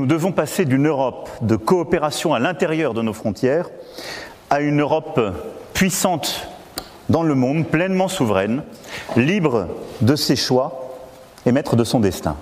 [0.00, 3.68] Nous devons passer d'une Europe de coopération à l'intérieur de nos frontières
[4.48, 5.20] à une Europe
[5.74, 6.48] puissante
[7.10, 8.62] dans le monde, pleinement souveraine,
[9.18, 9.68] libre
[10.00, 10.96] de ses choix
[11.44, 12.34] et maître de son destin.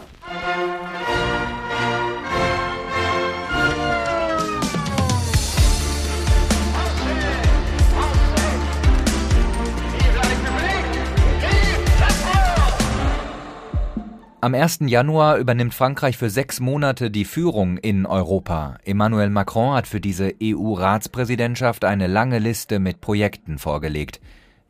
[14.41, 14.83] Am 1.
[14.83, 18.77] Januar übernimmt Frankreich für sechs Monate die Führung in Europa.
[18.85, 24.21] Emmanuel Macron hat für diese EU-Ratspräsidentschaft eine lange Liste mit Projekten vorgelegt.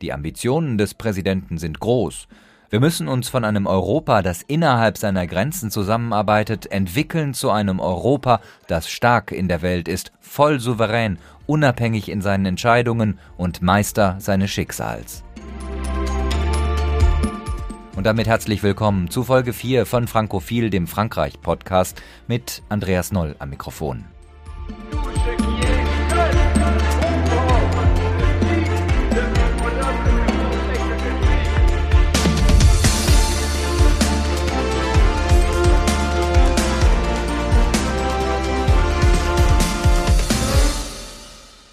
[0.00, 2.28] Die Ambitionen des Präsidenten sind groß.
[2.70, 8.40] Wir müssen uns von einem Europa, das innerhalb seiner Grenzen zusammenarbeitet, entwickeln zu einem Europa,
[8.68, 14.50] das stark in der Welt ist, voll souverän, unabhängig in seinen Entscheidungen und Meister seines
[14.50, 15.24] Schicksals.
[17.98, 23.50] Und damit herzlich willkommen zu Folge 4 von Frankophil, dem Frankreich-Podcast mit Andreas Noll am
[23.50, 24.04] Mikrofon.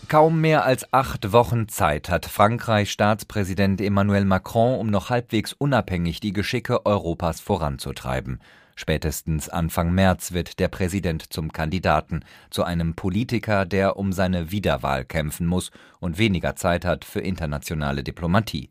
[0.07, 6.19] Kaum mehr als acht Wochen Zeit hat Frankreichs Staatspräsident Emmanuel Macron, um noch halbwegs unabhängig
[6.19, 8.39] die Geschicke Europas voranzutreiben.
[8.75, 15.05] Spätestens Anfang März wird der Präsident zum Kandidaten, zu einem Politiker, der um seine Wiederwahl
[15.05, 18.69] kämpfen muss und weniger Zeit hat für internationale Diplomatie.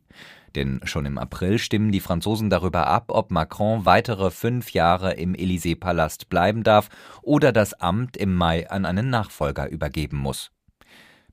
[0.55, 5.33] Denn schon im April stimmen die Franzosen darüber ab, ob Macron weitere fünf Jahre im
[5.33, 6.89] Élysée-Palast bleiben darf
[7.23, 10.51] oder das Amt im Mai an einen Nachfolger übergeben muss.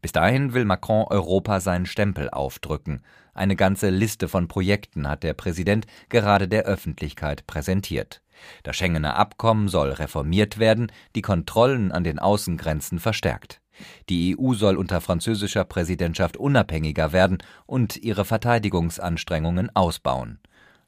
[0.02, 3.02] Bis dahin will Macron Europa seinen Stempel aufdrücken.
[3.34, 8.20] Eine ganze Liste von Projekten hat der Präsident gerade der Öffentlichkeit präsentiert.
[8.64, 13.60] Das Schengener Abkommen soll reformiert werden, die Kontrollen an den Außengrenzen verstärkt.
[14.08, 20.40] Die EU soll unter französischer Präsidentschaft unabhängiger werden und ihre Verteidigungsanstrengungen ausbauen.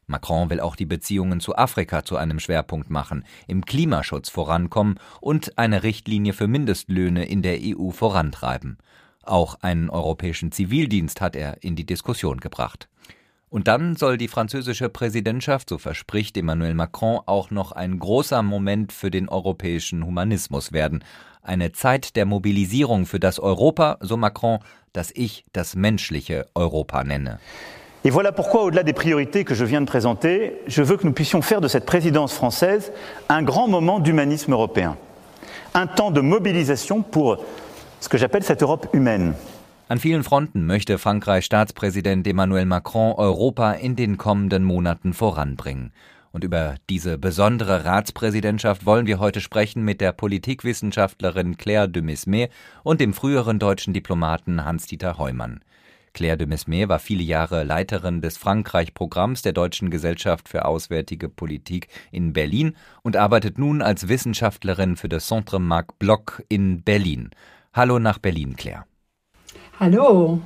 [0.07, 5.57] Macron will auch die Beziehungen zu Afrika zu einem Schwerpunkt machen, im Klimaschutz vorankommen und
[5.57, 8.77] eine Richtlinie für Mindestlöhne in der EU vorantreiben.
[9.27, 12.89] Auch einen europäischen Zivildienst hat er in die Diskussion gebracht.
[13.49, 18.93] Und dann soll die französische Präsidentschaft, so verspricht Emmanuel Macron, auch noch ein großer Moment
[18.93, 21.05] für den europäischen Humanismus werden.
[21.41, 24.59] Eine Zeit der Mobilisierung für das Europa, so Macron,
[24.93, 27.39] das ich das menschliche Europa nenne.
[28.07, 31.15] Et voilà pourquoi, au-delà des priorités que je viens de présenter, je veux que nous
[31.15, 32.93] puissions faire de cette présidence française
[33.29, 34.97] un grand moment d'humanisme européen.
[35.75, 37.45] Un temps de mobilisation pour
[38.05, 39.35] ce que j'appelle cette Europe humaine.
[39.89, 45.93] An vielen Fronten möchte Frankreichs Staatspräsident Emmanuel Macron Europa in den kommenden Monaten voranbringen.
[46.33, 52.51] Und über diese besondere Ratspräsidentschaft wollen wir heute sprechen mit der Politikwissenschaftlerin Claire de Mismet
[52.83, 55.61] und dem früheren deutschen Diplomaten Hans-Dieter Heumann.
[56.13, 61.89] Claire de Mesmet war viele Jahre Leiterin des Frankreich-Programms der Deutschen Gesellschaft für Auswärtige Politik
[62.13, 67.31] in Berlin und arbeitet nun als Wissenschaftlerin für das Centre Marc Bloch in Berlin.
[67.75, 68.85] Hallo nach Berlin, Claire.
[69.81, 70.41] Hallo.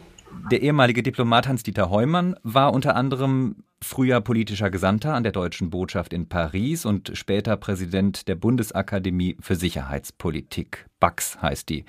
[0.50, 6.14] Der ehemalige Diplomat Hans-Dieter Heumann war unter anderem früher politischer Gesandter an der deutschen Botschaft
[6.14, 10.86] in Paris und später Präsident der Bundesakademie für Sicherheitspolitik.
[11.00, 11.84] BAX heißt die.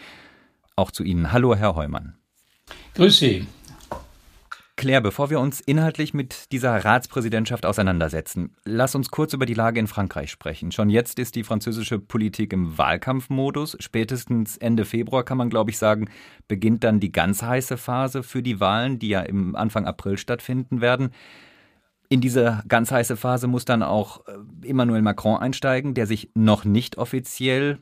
[0.75, 1.31] Auch zu Ihnen.
[1.31, 2.17] Hallo, Herr Heumann.
[2.95, 3.47] Grüß Sie.
[4.79, 9.77] Claire, bevor wir uns inhaltlich mit dieser Ratspräsidentschaft auseinandersetzen, lass uns kurz über die Lage
[9.77, 10.71] in Frankreich sprechen.
[10.71, 13.75] Schon jetzt ist die französische Politik im Wahlkampfmodus.
[13.81, 16.09] Spätestens Ende Februar kann man, glaube ich, sagen,
[16.47, 20.79] beginnt dann die ganz heiße Phase für die Wahlen, die ja im Anfang April stattfinden
[20.79, 21.09] werden.
[22.07, 26.63] In diese ganz heiße Phase muss dann auch äh, Emmanuel Macron einsteigen, der sich noch
[26.63, 27.79] nicht offiziell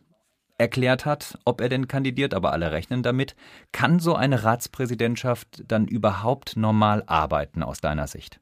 [0.57, 3.35] erklärt hat, ob er denn kandidiert, aber alle rechnen damit.
[3.71, 8.39] Kann so eine Ratspräsidentschaft dann überhaupt normal arbeiten aus deiner Sicht?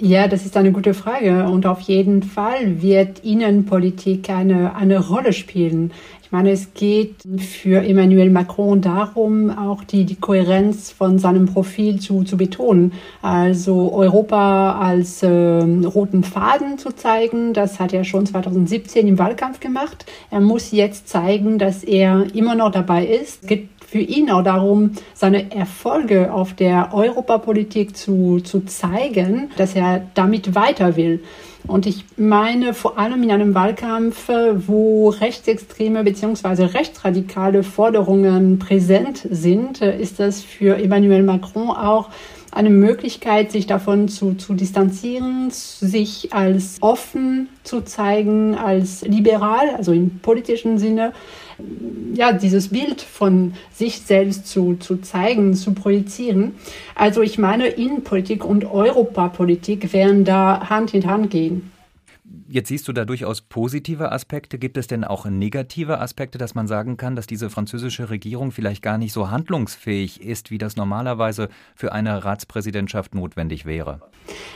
[0.00, 1.48] Ja, das ist eine gute Frage.
[1.48, 5.90] Und auf jeden Fall wird Innenpolitik eine, eine Rolle spielen.
[6.22, 11.98] Ich meine, es geht für Emmanuel Macron darum, auch die, die Kohärenz von seinem Profil
[11.98, 12.92] zu, zu betonen.
[13.22, 19.58] Also Europa als äh, roten Faden zu zeigen, das hat er schon 2017 im Wahlkampf
[19.58, 20.06] gemacht.
[20.30, 23.42] Er muss jetzt zeigen, dass er immer noch dabei ist.
[23.42, 29.74] Es geht für ihn auch darum, seine Erfolge auf der Europapolitik zu, zu zeigen, dass
[29.74, 31.22] er damit weiter will.
[31.66, 34.28] Und ich meine vor allem in einem Wahlkampf,
[34.66, 36.64] wo rechtsextreme bzw.
[36.64, 42.10] rechtsradikale Forderungen präsent sind, ist das für Emmanuel Macron auch
[42.52, 49.92] eine Möglichkeit, sich davon zu, zu distanzieren, sich als offen zu zeigen, als liberal, also
[49.92, 51.12] im politischen Sinne,
[52.14, 56.52] ja, dieses Bild von sich selbst zu, zu zeigen, zu projizieren.
[56.94, 61.70] Also ich meine, Innenpolitik und Europapolitik werden da Hand in Hand gehen.
[62.50, 64.58] Jetzt siehst du da durchaus positive Aspekte.
[64.58, 68.82] Gibt es denn auch negative Aspekte, dass man sagen kann, dass diese französische Regierung vielleicht
[68.82, 74.00] gar nicht so handlungsfähig ist, wie das normalerweise für eine Ratspräsidentschaft notwendig wäre?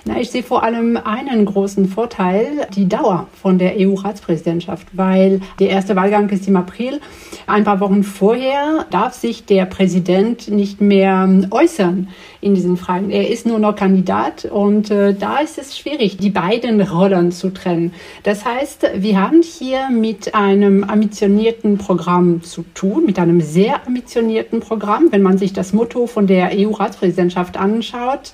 [0.05, 5.71] Na, ich sehe vor allem einen großen Vorteil, die Dauer von der EU-Ratspräsidentschaft, weil der
[5.71, 7.01] erste Wahlgang ist im April.
[7.47, 12.09] Ein paar Wochen vorher darf sich der Präsident nicht mehr äußern
[12.41, 13.11] in diesen Fragen.
[13.11, 17.51] Er ist nur noch Kandidat und äh, da ist es schwierig, die beiden Rollen zu
[17.51, 17.95] trennen.
[18.25, 24.61] Das heißt, wir haben hier mit einem ambitionierten Programm zu tun, mit einem sehr ambitionierten
[24.61, 25.09] Programm.
[25.11, 28.33] Wenn man sich das Motto von der EU-Ratspräsidentschaft anschaut,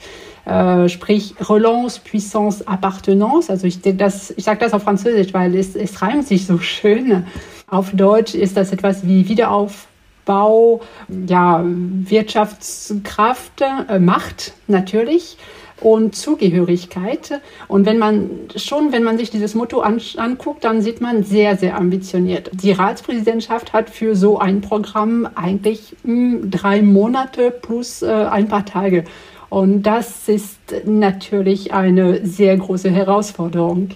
[0.48, 3.50] äh, sprich Relance, Puissance, Appartenance.
[3.50, 7.24] Also ich, ich sage das auf Französisch, weil es, es reimt sich so schön.
[7.66, 10.80] Auf Deutsch ist das etwas wie Wiederaufbau,
[11.26, 15.36] ja, Wirtschaftskraft, äh, Macht natürlich
[15.80, 17.40] und Zugehörigkeit.
[17.68, 21.56] Und wenn man schon, wenn man sich dieses Motto an, anguckt, dann sieht man sehr,
[21.56, 22.50] sehr ambitioniert.
[22.52, 28.48] Die Ratspräsidentschaft hat für so ein Programm eigentlich mh, hm, drei Monate plus äh, ein
[28.48, 29.04] paar Tage.
[29.50, 33.90] Und das ist natürlich eine sehr große Herausforderung.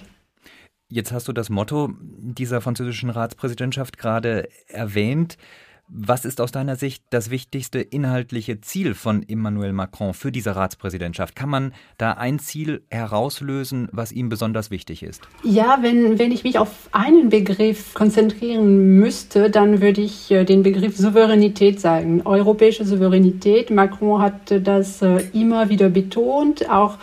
[0.89, 5.37] Jetzt hast du das Motto dieser französischen Ratspräsidentschaft gerade erwähnt.
[5.89, 11.35] Was ist aus deiner Sicht das wichtigste inhaltliche Ziel von Emmanuel Macron für diese Ratspräsidentschaft?
[11.35, 15.21] Kann man da ein Ziel herauslösen, was ihm besonders wichtig ist?
[15.43, 20.63] Ja, wenn, wenn ich mich auf einen Begriff konzentrieren müsste, dann würde ich äh, den
[20.63, 22.21] Begriff Souveränität sagen.
[22.23, 23.69] Europäische Souveränität.
[23.69, 26.97] Macron hat das äh, immer wieder betont, auch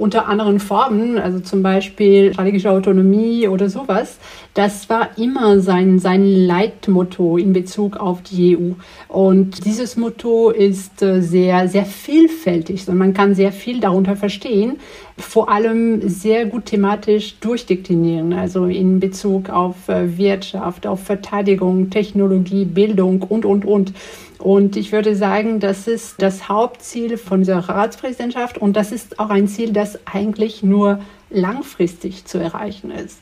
[0.00, 4.18] unter anderen Formen, also zum Beispiel strategische Autonomie oder sowas.
[4.54, 8.72] Das war immer sein, sein Leitmotto in Bezug auf die EU.
[9.08, 14.78] Und dieses Motto ist äh, sehr, sehr vielfältig und man kann sehr viel darunter verstehen,
[15.18, 22.64] vor allem sehr gut thematisch durchdeklinieren, also in Bezug auf äh, Wirtschaft, auf Verteidigung, Technologie,
[22.64, 23.92] Bildung und, und, und.
[24.40, 29.28] Und ich würde sagen, das ist das Hauptziel von dieser Ratspräsidentschaft und das ist auch
[29.28, 33.20] ein Ziel, das eigentlich nur langfristig zu erreichen ist.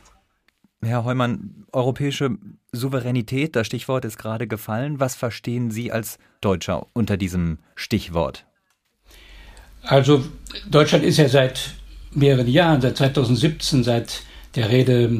[0.81, 2.38] Herr Heumann, europäische
[2.70, 5.00] Souveränität, das Stichwort ist gerade gefallen.
[5.00, 8.44] Was verstehen Sie als Deutscher unter diesem Stichwort?
[9.82, 10.23] Also
[10.70, 11.75] Deutschland ist ja seit
[12.12, 14.23] mehreren Jahren, seit 2017, seit
[14.55, 15.11] der Rede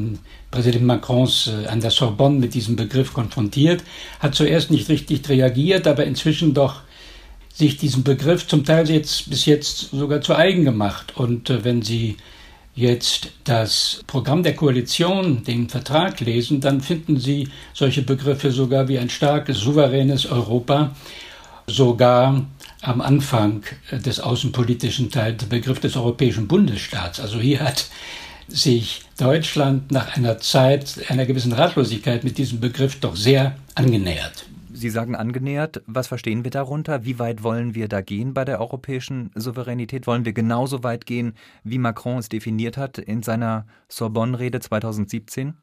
[0.51, 3.83] Präsident Macrons äh, an der Sorbonne mit diesem Begriff konfrontiert,
[4.19, 6.81] hat zuerst nicht richtig reagiert, aber inzwischen doch
[7.53, 11.13] sich diesen Begriff zum Teil jetzt bis jetzt sogar zu eigen gemacht.
[11.17, 12.17] Und äh, wenn Sie
[12.75, 18.97] jetzt das Programm der Koalition, den Vertrag lesen, dann finden Sie solche Begriffe sogar wie
[18.97, 20.95] ein starkes, souveränes Europa,
[21.67, 22.45] sogar
[22.81, 27.19] am Anfang äh, des außenpolitischen Teils der Begriff des europäischen Bundesstaats.
[27.19, 27.89] Also hier hat
[28.49, 34.45] sich Deutschland nach einer Zeit einer gewissen Ratlosigkeit mit diesem Begriff doch sehr angenähert.
[34.71, 35.81] Sie sagen angenähert.
[35.87, 37.03] Was verstehen wir darunter?
[37.03, 40.07] Wie weit wollen wir da gehen bei der europäischen Souveränität?
[40.07, 41.33] Wollen wir genauso weit gehen,
[41.65, 45.53] wie Macron es definiert hat in seiner Sorbonne-Rede 2017?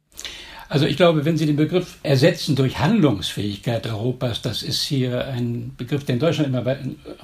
[0.69, 5.73] Also ich glaube, wenn Sie den Begriff ersetzen durch Handlungsfähigkeit Europas, das ist hier ein
[5.76, 6.76] Begriff, der in Deutschland immer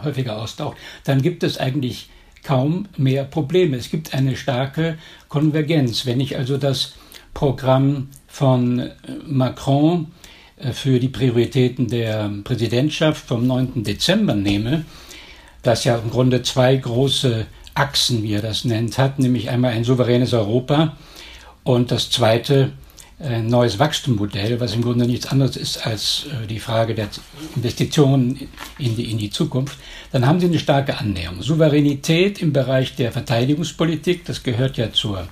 [0.02, 2.08] häufiger austaucht, dann gibt es eigentlich
[2.42, 3.76] kaum mehr Probleme.
[3.76, 6.06] Es gibt eine starke Konvergenz.
[6.06, 6.94] Wenn ich also das
[7.34, 8.90] Programm von
[9.26, 10.08] Macron
[10.56, 13.84] äh, für die Prioritäten der Präsidentschaft vom 9.
[13.84, 14.84] Dezember nehme,
[15.62, 19.84] das ja im Grunde zwei große Achsen, wie er das nennt, hat, nämlich einmal ein
[19.84, 20.96] souveränes Europa
[21.64, 22.72] und das zweite
[23.18, 27.08] ein neues Wachstumsmodell, was im Grunde nichts anderes ist als äh, die Frage der
[27.54, 29.78] Investitionen in die, in die Zukunft,
[30.10, 31.42] dann haben Sie eine starke Annäherung.
[31.42, 35.28] Souveränität im Bereich der Verteidigungspolitik, das gehört ja zur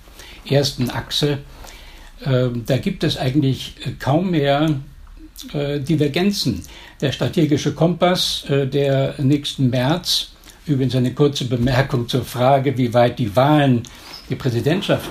[0.49, 1.39] ersten Achse.
[2.25, 4.81] Ähm, da gibt es eigentlich äh, kaum mehr
[5.53, 6.63] äh, Divergenzen.
[7.01, 10.33] Der strategische Kompass, der nächsten März,
[10.67, 13.85] übrigens eine kurze Bemerkung zur Frage, wie weit die Wahlen
[14.29, 15.11] die Präsidentschaft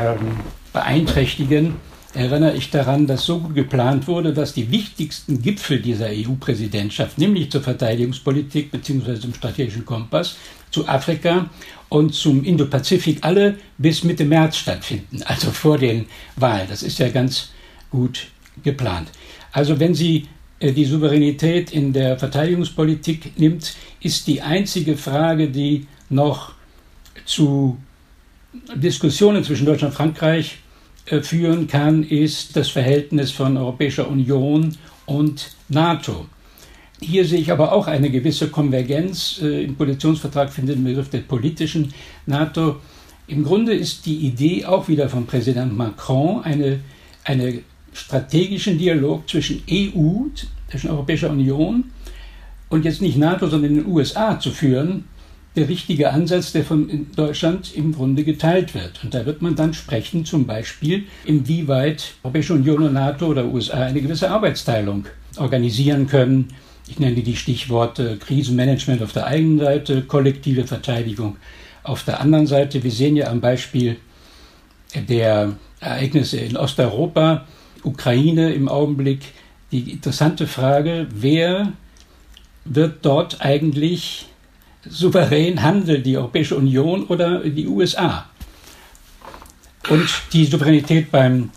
[0.00, 0.38] ähm,
[0.72, 1.74] beeinträchtigen,
[2.18, 7.50] erinnere ich daran, dass so gut geplant wurde, dass die wichtigsten Gipfel dieser EU-Präsidentschaft, nämlich
[7.50, 9.20] zur Verteidigungspolitik bzw.
[9.20, 10.36] zum strategischen Kompass,
[10.70, 11.48] zu Afrika
[11.88, 16.66] und zum Indo-Pazifik alle bis Mitte März stattfinden, also vor den Wahlen.
[16.68, 17.50] Das ist ja ganz
[17.90, 18.26] gut
[18.64, 19.08] geplant.
[19.52, 20.26] Also wenn Sie
[20.58, 26.52] äh, die Souveränität in der Verteidigungspolitik nimmt, ist die einzige Frage, die noch
[27.24, 27.78] zu
[28.74, 30.58] Diskussionen zwischen Deutschland und Frankreich
[31.22, 36.26] führen kann, ist das Verhältnis von Europäischer Union und NATO.
[37.00, 39.40] Hier sehe ich aber auch eine gewisse Konvergenz.
[39.42, 41.92] Äh, Im Koalitionsvertrag findet den Begriff der politischen
[42.26, 42.76] NATO.
[43.28, 46.80] Im Grunde ist die Idee auch wieder von Präsident Macron, eine,
[47.24, 47.60] eine
[47.92, 50.28] strategischen Dialog zwischen EU,
[50.70, 51.84] zwischen Europäischer Union
[52.68, 55.04] und jetzt nicht NATO, sondern den USA zu führen,
[55.58, 59.02] der richtige Ansatz, der von Deutschland im Grunde geteilt wird.
[59.02, 63.86] Und da wird man dann sprechen, zum Beispiel, inwieweit Europäische Union und NATO oder USA
[63.86, 66.48] eine gewisse Arbeitsteilung organisieren können.
[66.86, 71.36] Ich nenne die Stichworte Krisenmanagement auf der einen Seite, kollektive Verteidigung
[71.82, 72.84] auf der anderen Seite.
[72.84, 73.96] Wir sehen ja am Beispiel
[74.94, 77.46] der Ereignisse in Osteuropa,
[77.82, 79.20] Ukraine im Augenblick,
[79.72, 81.72] die interessante Frage, wer
[82.64, 84.26] wird dort eigentlich
[84.90, 88.26] souverän handeln, die Europäische Union oder die USA?
[89.88, 91.50] Und die Souveränität beim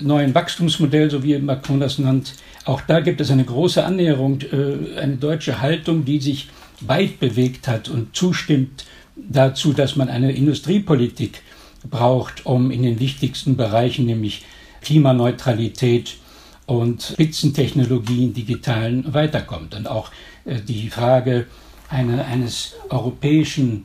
[0.00, 4.98] neuen Wachstumsmodell, so wie Macron das nannt, auch da gibt es eine große Annäherung, äh,
[4.98, 6.48] eine deutsche Haltung, die sich
[6.80, 8.86] weit bewegt hat und zustimmt
[9.16, 11.42] dazu, dass man eine Industriepolitik
[11.88, 14.44] braucht, um in den wichtigsten Bereichen, nämlich
[14.80, 16.16] Klimaneutralität
[16.66, 19.74] und Spitzentechnologien, digitalen, weiterkommt.
[19.74, 20.10] Und auch
[20.44, 21.46] äh, die Frage
[21.88, 23.84] eine, eines europäischen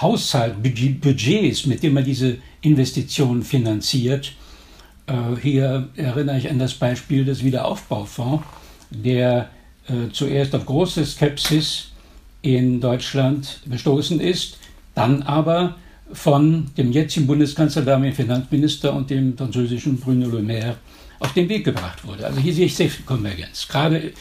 [0.00, 4.32] Haushaltbudgets, mit dem man diese Investitionen finanziert.
[5.06, 8.44] Äh, hier erinnere ich an das Beispiel des Wiederaufbaufonds,
[8.90, 9.50] der
[9.88, 11.92] äh, zuerst auf große Skepsis
[12.42, 14.58] in Deutschland bestoßen ist,
[14.94, 15.76] dann aber
[16.12, 20.76] von dem jetzigen Bundeskanzler, damaligen Finanzminister und dem französischen Bruno Le Maire
[21.18, 22.26] auf den Weg gebracht wurde.
[22.26, 24.12] Also hier sehe ich sehr viel Konvergenz, gerade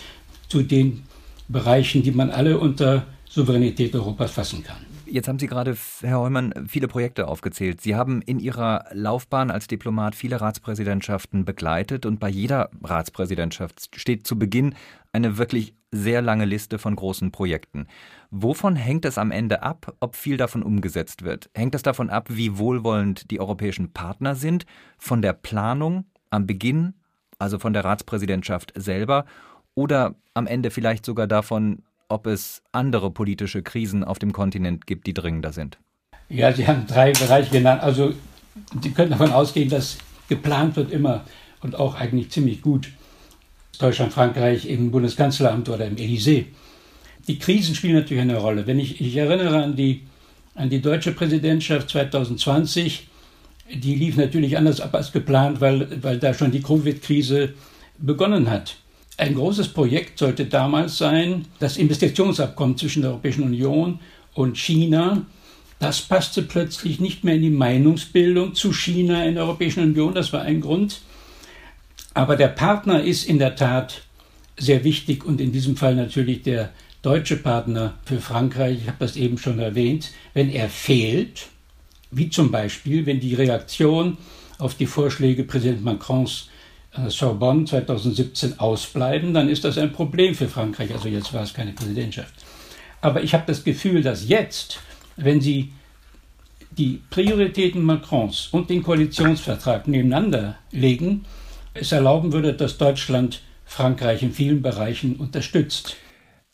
[0.48, 1.04] zu den
[1.48, 4.78] Bereichen, die man alle unter Souveränität Europas fassen kann.
[5.08, 7.80] Jetzt haben Sie gerade, Herr Heumann, viele Projekte aufgezählt.
[7.80, 14.26] Sie haben in Ihrer Laufbahn als Diplomat viele Ratspräsidentschaften begleitet und bei jeder Ratspräsidentschaft steht
[14.26, 14.74] zu Beginn
[15.14, 17.88] eine wirklich sehr lange Liste von großen Projekten.
[18.32, 21.50] Wovon hängt es am Ende ab, ob viel davon umgesetzt wird?
[21.54, 24.66] Hängt es davon ab, wie wohlwollend die europäischen Partner sind,
[24.98, 26.96] von der Planung am Beginn,
[27.38, 29.26] also von der Ratspräsidentschaft selber,
[29.76, 35.08] oder am Ende vielleicht sogar davon, ob es andere politische Krisen auf dem Kontinent gibt,
[35.08, 35.78] die dringender sind?
[36.30, 37.84] Ja, Sie haben drei Bereiche genannt.
[37.84, 38.14] Also
[38.82, 41.24] Sie können davon ausgehen, dass geplant wird immer
[41.62, 42.90] und auch eigentlich ziemlich gut.
[43.78, 46.46] Deutschland, Frankreich im Bundeskanzleramt oder im Élysée.
[47.28, 48.68] Die Krisen spielen natürlich eine Rolle.
[48.68, 50.04] Wenn ich, ich erinnere an die,
[50.54, 53.08] an die deutsche Präsidentschaft 2020,
[53.74, 57.54] die lief natürlich anders ab als geplant, weil, weil da schon die Covid-Krise
[57.98, 58.78] begonnen hat.
[59.18, 64.00] Ein großes Projekt sollte damals sein, das Investitionsabkommen zwischen der Europäischen Union
[64.34, 65.26] und China.
[65.80, 70.14] Das passte plötzlich nicht mehr in die Meinungsbildung zu China in der Europäischen Union.
[70.14, 71.02] Das war ein Grund.
[72.14, 74.02] Aber der Partner ist in der Tat
[74.58, 79.16] sehr wichtig und in diesem Fall natürlich der deutsche Partner für Frankreich, ich habe das
[79.16, 81.48] eben schon erwähnt, wenn er fehlt,
[82.12, 84.18] wie zum Beispiel, wenn die Reaktion
[84.58, 86.50] auf die Vorschläge Präsident Macrons
[87.08, 90.94] Sorbonne 2017 ausbleiben, dann ist das ein Problem für Frankreich.
[90.94, 92.34] Also jetzt war es keine Präsidentschaft.
[93.02, 94.80] Aber ich habe das Gefühl, dass jetzt,
[95.16, 95.72] wenn Sie
[96.72, 101.26] die Prioritäten Macrons und den Koalitionsvertrag nebeneinander legen,
[101.74, 105.98] es erlauben würde, dass Deutschland Frankreich in vielen Bereichen unterstützt.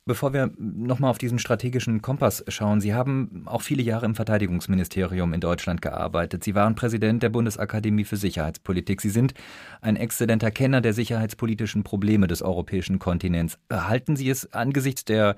[0.05, 5.31] Bevor wir nochmal auf diesen strategischen Kompass schauen, Sie haben auch viele Jahre im Verteidigungsministerium
[5.33, 6.43] in Deutschland gearbeitet.
[6.43, 8.99] Sie waren Präsident der Bundesakademie für Sicherheitspolitik.
[8.99, 9.35] Sie sind
[9.79, 13.59] ein exzellenter Kenner der sicherheitspolitischen Probleme des europäischen Kontinents.
[13.71, 15.35] Halten Sie es angesichts der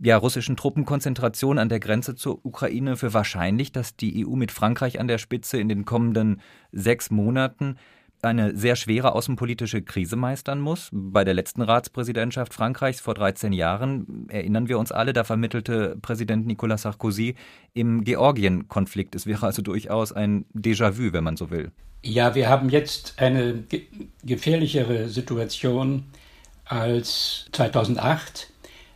[0.00, 4.98] ja, russischen Truppenkonzentration an der Grenze zur Ukraine für wahrscheinlich, dass die EU mit Frankreich
[4.98, 6.40] an der Spitze in den kommenden
[6.72, 7.76] sechs Monaten
[8.22, 10.88] eine sehr schwere außenpolitische Krise meistern muss.
[10.92, 16.46] Bei der letzten Ratspräsidentschaft Frankreichs vor 13 Jahren erinnern wir uns alle, da vermittelte Präsident
[16.46, 17.34] Nicolas Sarkozy
[17.74, 19.14] im Georgien-Konflikt.
[19.14, 21.72] Es wäre also durchaus ein Déjà-vu, wenn man so will.
[22.04, 23.82] Ja, wir haben jetzt eine ge
[24.24, 26.04] gefährlichere Situation
[26.64, 28.50] als 2008,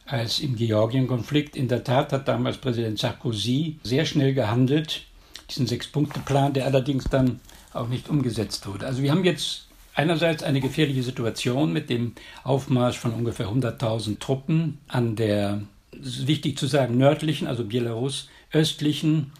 [0.06, 1.56] als im Georgien-Konflikt.
[1.56, 5.02] In der Tat hat damals Präsident Sarkozy sehr schnell gehandelt,
[5.50, 7.40] diesen Sechs-Punkte-Plan, der allerdings dann
[7.76, 8.86] auch nicht umgesetzt wurde.
[8.86, 12.12] Also wir haben jetzt einerseits eine gefährliche Situation mit dem
[12.44, 19.32] Aufmarsch von ungefähr 100.000 Truppen an der, wichtig zu sagen, nördlichen, also Belarus, östlichen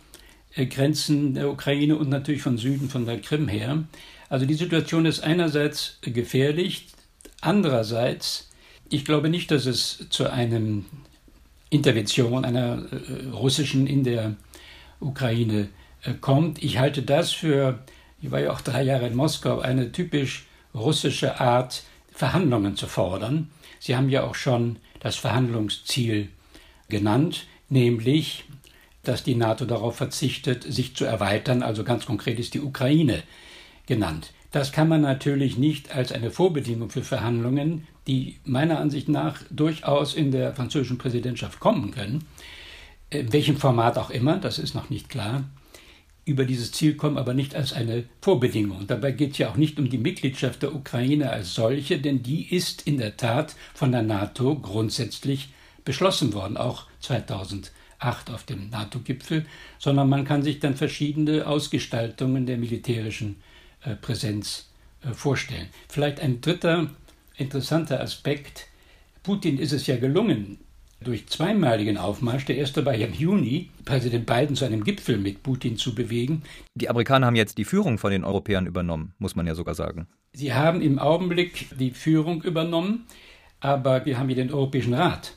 [0.55, 3.85] äh, Grenzen der Ukraine und natürlich von Süden, von der Krim her.
[4.29, 6.89] Also die Situation ist einerseits gefährlich,
[7.41, 8.51] andererseits
[8.89, 10.61] Ich glaube nicht, dass es zu einer
[11.71, 14.37] Intervention einer äh, russischen in der
[15.01, 15.69] Ukraine
[16.03, 16.63] äh, kommt.
[16.63, 17.81] Ich halte das für,
[18.21, 23.51] ich war ja auch drei Jahre in Moskau, eine typisch russische Art, Verhandlungen zu fordern.
[23.79, 26.31] Sie haben ja auch schon das Verhandlungsziel
[26.89, 28.45] genannt, nämlich,
[29.03, 33.23] dass die NATO darauf verzichtet, sich zu erweitern, also ganz konkret ist die Ukraine
[33.87, 34.33] genannt.
[34.51, 40.15] Das kann man natürlich nicht als eine Vorbedingung für Verhandlungen, die meiner Ansicht nach durchaus
[40.15, 42.25] in der französischen Präsidentschaft kommen können,
[43.11, 45.45] in welchem Format auch immer, das ist noch nicht klar,
[46.27, 48.87] über dieses Ziel kommen, aber nicht als eine Vorbedingung.
[48.89, 52.55] Dabei geht es ja auch nicht um die Mitgliedschaft der Ukraine als solche, denn die
[52.55, 55.51] ist in der Tat von der NATO grundsätzlich
[55.85, 57.71] beschlossen worden, auch 2008
[58.31, 59.47] auf dem NATO-Gipfel,
[59.79, 63.37] sondern man kann sich dann verschiedene Ausgestaltungen der militärischen
[63.85, 64.69] äh, Präsenz
[65.03, 65.69] äh, vorstellen.
[65.89, 66.91] Vielleicht ein dritter
[67.37, 68.67] interessanter Aspekt.
[69.23, 70.59] Putin ist es ja gelungen,
[71.01, 75.77] durch zweimaligen Aufmarsch, der erste war im Juni, Präsident Biden zu einem Gipfel mit Putin
[75.77, 76.43] zu bewegen.
[76.75, 80.07] Die Amerikaner haben jetzt die Führung von den Europäern übernommen, muss man ja sogar sagen.
[80.33, 83.07] Sie haben im Augenblick die Führung übernommen,
[83.61, 85.35] aber wir haben hier den Europäischen Rat.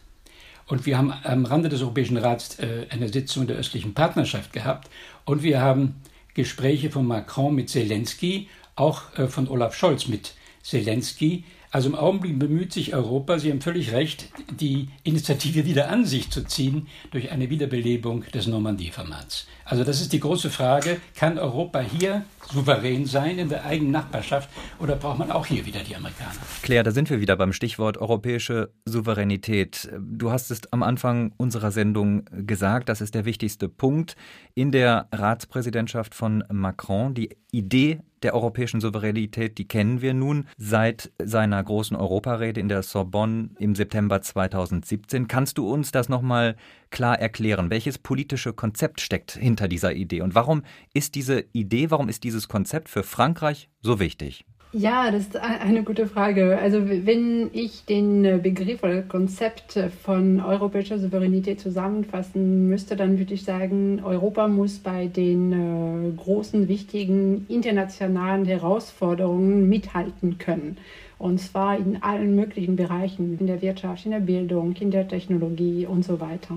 [0.65, 4.89] Und wir haben am Rande des Europäischen Rats äh, eine Sitzung der östlichen Partnerschaft gehabt.
[5.25, 5.95] Und wir haben
[6.35, 11.43] Gespräche von Macron mit Zelensky, auch äh, von Olaf Scholz mit Zelensky.
[11.71, 16.31] Also im Augenblick bemüht sich Europa, Sie haben völlig recht, die Initiative wieder an sich
[16.31, 19.45] zu ziehen durch eine Wiederbelebung des Normandie-Formats.
[19.65, 24.49] Also das ist die große Frage, kann Europa hier souverän sein in der eigenen Nachbarschaft
[24.79, 26.39] oder braucht man auch hier wieder die Amerikaner?
[26.63, 29.91] Claire, da sind wir wieder beim Stichwort europäische Souveränität.
[29.99, 34.15] Du hast es am Anfang unserer Sendung gesagt, das ist der wichtigste Punkt
[34.55, 37.13] in der Ratspräsidentschaft von Macron.
[37.13, 42.83] Die Idee der europäischen Souveränität, die kennen wir nun seit seiner großen Europarede in der
[42.83, 45.27] Sorbonne im September 2017.
[45.27, 46.55] Kannst du uns das nochmal
[46.89, 47.69] klar erklären?
[47.69, 50.21] Welches politische Konzept steckt hinter dieser Idee?
[50.21, 54.45] Und warum ist diese Idee, warum ist dieses Konzept für Frankreich so wichtig?
[54.71, 56.59] Ja, das ist eine gute Frage.
[56.59, 63.43] Also wenn ich den Begriff oder Konzept von europäischer Souveränität zusammenfassen müsste, dann würde ich
[63.43, 70.77] sagen, Europa muss bei den äh, großen, wichtigen internationalen Herausforderungen mithalten können.
[71.17, 75.87] Und zwar in allen möglichen Bereichen, in der Wirtschaft, in der Bildung, in der Technologie
[75.87, 76.55] und so weiter.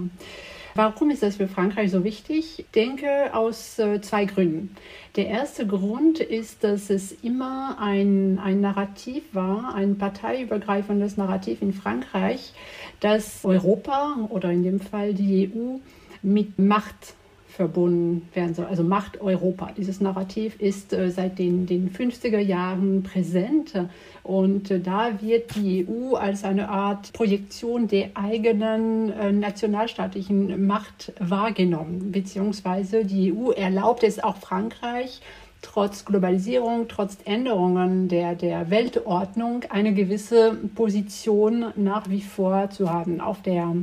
[0.75, 2.59] Warum ist das für Frankreich so wichtig?
[2.59, 4.75] Ich denke aus äh, zwei Gründen.
[5.17, 11.75] Der erste Grund ist, dass es immer ein, ein Narrativ war, ein parteiübergreifendes Narrativ in
[11.75, 12.55] Frankreich,
[13.01, 15.77] dass Europa oder in dem Fall die EU
[16.23, 17.17] mit Macht
[17.53, 18.67] verbunden werden soll.
[18.67, 19.71] Also Macht Europa.
[19.77, 23.75] Dieses Narrativ ist äh, seit den, den 50er Jahren präsent
[24.23, 31.13] und äh, da wird die EU als eine Art Projektion der eigenen äh, nationalstaatlichen Macht
[31.19, 35.21] wahrgenommen, beziehungsweise die EU erlaubt es auch Frankreich,
[35.61, 43.21] trotz Globalisierung, trotz Änderungen der, der Weltordnung eine gewisse Position nach wie vor zu haben
[43.21, 43.75] auf der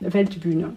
[0.00, 0.74] Weltbühne.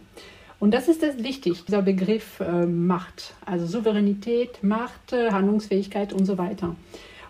[0.59, 6.25] Und das ist das wichtig, dieser Begriff äh, Macht, also Souveränität, Macht, äh, Handlungsfähigkeit und
[6.25, 6.75] so weiter.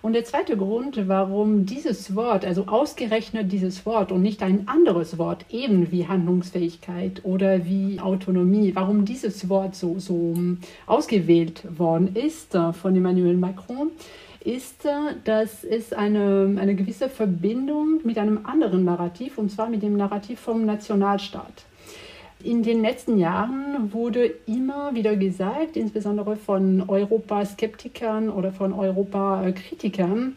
[0.03, 5.17] Und der zweite Grund, warum dieses Wort, also ausgerechnet dieses Wort und nicht ein anderes
[5.17, 10.57] Wort, eben wie Handlungsfähigkeit oder wie Autonomie, warum dieses Wort so, so ähm,
[10.87, 13.91] ausgewählt worden ist äh, von Emmanuel Macron,
[14.43, 14.89] ist, äh,
[15.23, 20.41] dass es eine, eine gewisse Verbindung mit einem anderen Narrativ, und zwar mit dem Narrativ
[20.41, 21.63] vom Nationalstaat
[22.43, 30.35] in den letzten Jahren wurde immer wieder gesagt, insbesondere von Europaskeptikern oder von Europakritikern,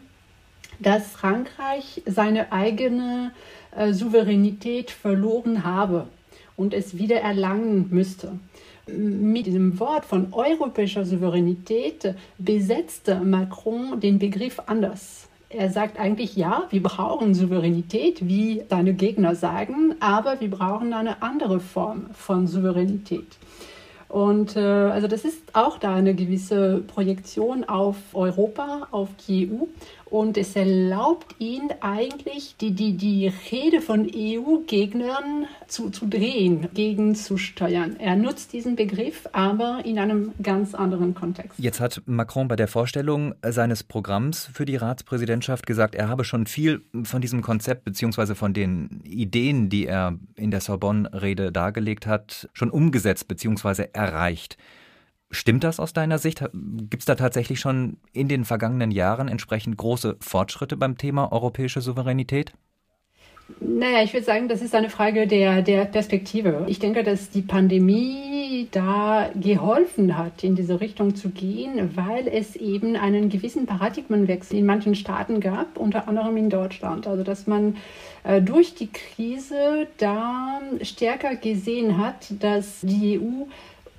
[0.79, 3.31] dass Frankreich seine eigene
[3.75, 6.07] äh, Souveränität verloren habe
[6.55, 8.39] und es wieder erlangen müsste.
[8.87, 16.63] Mit diesem Wort von europäischer Souveränität besetzte Macron den Begriff anders er sagt eigentlich, ja,
[16.69, 23.37] wir brauchen Souveränität, wie seine Gegner sagen, aber wir brauchen eine andere Form von Souveränität.
[24.09, 29.65] Und äh, also das ist auch da eine gewisse Projektion auf Europa, auf die EU.
[30.09, 37.97] Und es erlaubt ihnen eigentlich, die, die, die Rede von EU-Gegnern zu, zu drehen, gegenzusteuern.
[37.99, 41.59] Er nutzt diesen Begriff, aber in einem ganz anderen Kontext.
[41.59, 46.47] Jetzt hat Macron bei der Vorstellung seines Programms für die Ratspräsidentschaft gesagt, er habe schon
[46.47, 48.35] viel von diesem Konzept bzw.
[48.35, 53.87] von den Ideen, die er in der Sorbonne-Rede dargelegt hat, schon umgesetzt bzw.
[53.93, 54.57] erreicht.
[55.29, 56.39] Stimmt das aus deiner Sicht?
[56.53, 61.81] Gibt es da tatsächlich schon in den vergangenen Jahren entsprechend große Fortschritte beim Thema europäische
[61.81, 62.53] Souveränität?
[63.61, 66.65] Naja, ich würde sagen, das ist eine Frage der, der Perspektive.
[66.67, 72.57] Ich denke, dass die Pandemie da geholfen hat, in diese Richtung zu gehen, weil es
[72.57, 77.07] eben einen gewissen Paradigmenwechsel in manchen Staaten gab, unter anderem in Deutschland.
[77.07, 77.77] Also, dass man
[78.25, 83.45] äh, durch die Krise da stärker gesehen hat, dass die EU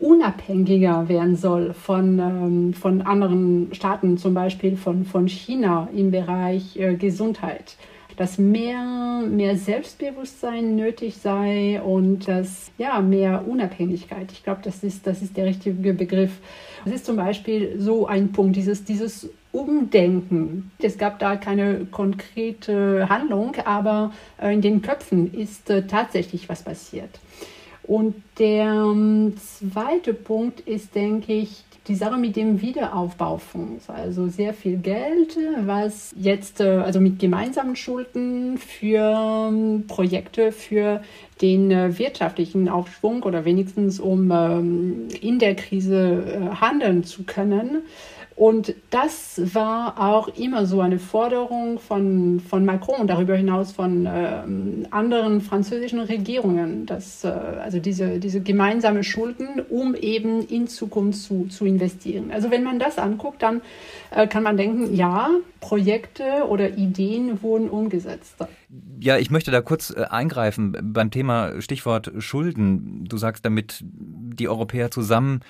[0.00, 6.76] unabhängiger werden soll von, ähm, von anderen Staaten, zum Beispiel von, von China im Bereich
[6.76, 7.76] äh, Gesundheit
[8.18, 14.32] dass mehr, mehr Selbstbewusstsein nötig sei und dass ja mehr Unabhängigkeit.
[14.32, 16.32] Ich glaube, das ist, das ist der richtige Begriff.
[16.84, 20.72] Das ist zum Beispiel so ein Punkt, dieses, dieses Umdenken.
[20.82, 26.64] Es gab da keine konkrete Handlung, aber äh, in den Köpfen ist äh, tatsächlich was
[26.64, 27.20] passiert.
[27.88, 34.52] Und der ähm, zweite Punkt ist, denke ich, die Sache mit dem Wiederaufbaufonds, also sehr
[34.52, 41.02] viel Geld, was jetzt äh, also mit gemeinsamen Schulden für ähm, Projekte für
[41.40, 47.84] den äh, wirtschaftlichen Aufschwung oder wenigstens um ähm, in der Krise äh, handeln zu können,
[48.38, 54.06] und das war auch immer so eine Forderung von, von Macron und darüber hinaus von
[54.06, 54.42] äh,
[54.92, 61.46] anderen französischen Regierungen, dass, äh, also diese, diese gemeinsame Schulden, um eben in Zukunft zu,
[61.46, 62.30] zu investieren.
[62.30, 63.60] Also wenn man das anguckt, dann
[64.12, 68.36] äh, kann man denken, ja, Projekte oder Ideen wurden umgesetzt.
[69.00, 73.04] Ja, ich möchte da kurz äh, eingreifen beim Thema Stichwort Schulden.
[73.08, 75.40] Du sagst damit, die Europäer zusammen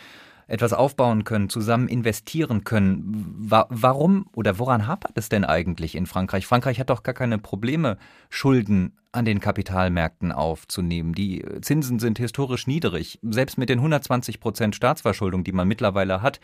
[0.48, 3.37] etwas aufbauen können, zusammen investieren können.
[3.38, 6.46] Wa warum oder woran hapert es denn eigentlich in Frankreich?
[6.46, 7.98] Frankreich hat doch gar keine Probleme,
[8.30, 11.12] Schulden an den Kapitalmärkten aufzunehmen.
[11.12, 13.18] Die Zinsen sind historisch niedrig.
[13.22, 16.40] Selbst mit den 120 Prozent Staatsverschuldung, die man mittlerweile hat,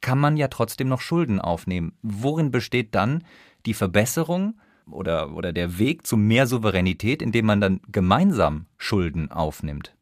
[0.00, 1.96] kann man ja trotzdem noch Schulden aufnehmen.
[2.02, 3.24] Worin besteht dann
[3.66, 4.58] die Verbesserung
[4.90, 9.94] oder, oder der Weg zu mehr Souveränität, indem man dann gemeinsam Schulden aufnimmt?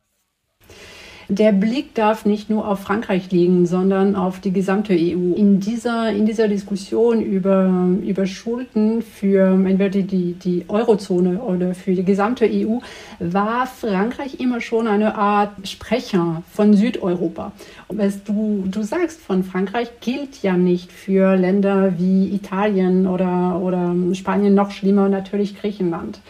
[1.28, 5.34] Der Blick darf nicht nur auf Frankreich liegen, sondern auf die gesamte EU.
[5.34, 11.94] In dieser, in dieser Diskussion über, über Schulden für entweder die, die Eurozone oder für
[11.94, 12.78] die gesamte EU
[13.18, 17.52] war Frankreich immer schon eine Art Sprecher von Südeuropa.
[17.88, 23.94] Was du, du sagst von Frankreich gilt ja nicht für Länder wie Italien oder, oder
[24.14, 26.20] Spanien, noch schlimmer natürlich Griechenland.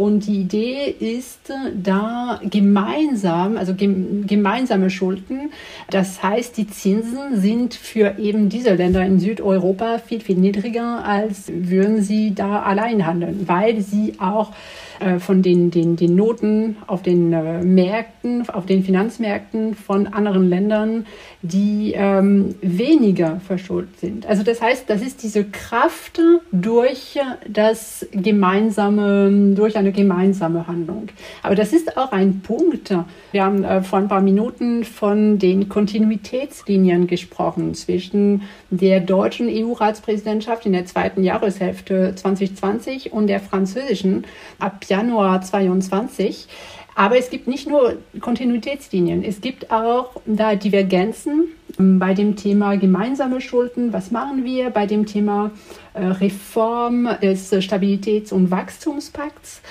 [0.00, 5.52] Und die Idee ist, da gemeinsam, also gemeinsame Schulden,
[5.90, 11.52] das heißt, die Zinsen sind für eben diese Länder in Südeuropa viel, viel niedriger, als
[11.54, 14.54] würden sie da allein handeln, weil sie auch
[15.00, 20.48] äh, von den, den, den Noten auf den äh, Märkten, auf den Finanzmärkten von anderen
[20.48, 21.06] Ländern,
[21.40, 24.26] die ähm, weniger verschuldet sind.
[24.26, 26.20] Also das heißt, das ist diese Kraft
[26.52, 31.08] durch das gemeinsame, durch eine gemeinsame Handlung.
[31.42, 32.94] Aber das ist auch ein Punkt.
[33.32, 40.66] Wir haben äh, vor ein paar Minuten von den Kontinuitätslinien gesprochen zwischen der deutschen EU-Ratspräsidentschaft
[40.66, 44.24] in der zweiten Jahreshälfte 2020 und der französischen
[44.58, 46.48] ab Januar 2022.
[46.94, 51.48] Aber es gibt nicht nur Kontinuitätslinien, es gibt auch da Divergenzen
[51.78, 53.92] bei dem Thema gemeinsame Schulden.
[53.92, 55.50] Was machen wir bei dem Thema
[55.94, 59.62] äh, Reform des Stabilitäts- und Wachstumspakts?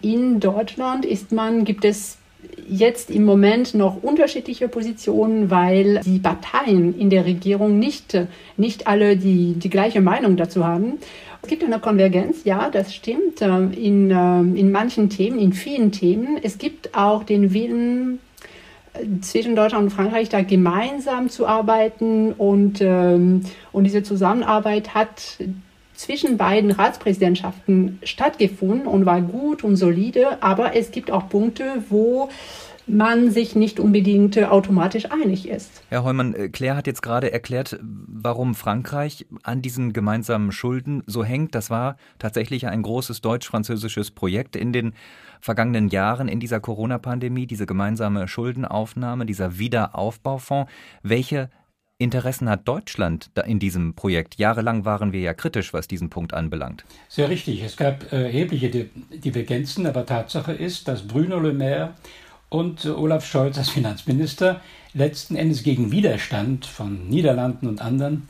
[0.00, 2.18] In Deutschland ist man, gibt es
[2.68, 8.16] jetzt im Moment noch unterschiedliche Positionen, weil die Parteien in der Regierung nicht,
[8.56, 10.98] nicht alle die, die gleiche Meinung dazu haben.
[11.42, 15.92] Es gibt eine Konvergenz, ja, das stimmt, ähm, in, ähm, in manchen Themen, in vielen
[15.92, 16.38] Themen.
[16.42, 18.18] Es gibt auch den Willen,
[18.94, 25.38] äh, zwischen Deutschland und Frankreich da gemeinsam zu arbeiten und, ähm, und diese Zusammenarbeit hat
[25.94, 32.28] zwischen beiden Ratspräsidentschaften stattgefunden und war gut und solide, aber es gibt auch Punkte, wo
[32.88, 35.82] man sich nicht unbedingt äh, automatisch einig ist.
[35.88, 41.24] Herr Heumann, äh, Claire hat jetzt gerade erklärt, warum Frankreich an diesen gemeinsamen Schulden so
[41.24, 41.54] hängt.
[41.54, 44.92] Das war tatsächlich ein großes deutsch-französisches Projekt in den
[45.40, 50.70] vergangenen Jahren in dieser Corona-Pandemie, diese gemeinsame Schuldenaufnahme, dieser Wiederaufbaufonds.
[51.02, 51.50] Welche
[52.00, 54.36] Interessen hat Deutschland in diesem Projekt?
[54.38, 56.84] Jahrelang waren wir ja kritisch, was diesen Punkt anbelangt.
[57.08, 57.62] Sehr richtig.
[57.62, 61.94] Es gab äh, erhebliche Divergenzen, aber Tatsache ist, dass Bruno Le Maire
[62.48, 64.60] und Olaf Scholz als Finanzminister
[64.94, 68.28] letzten Endes gegen Widerstand von Niederlanden und anderen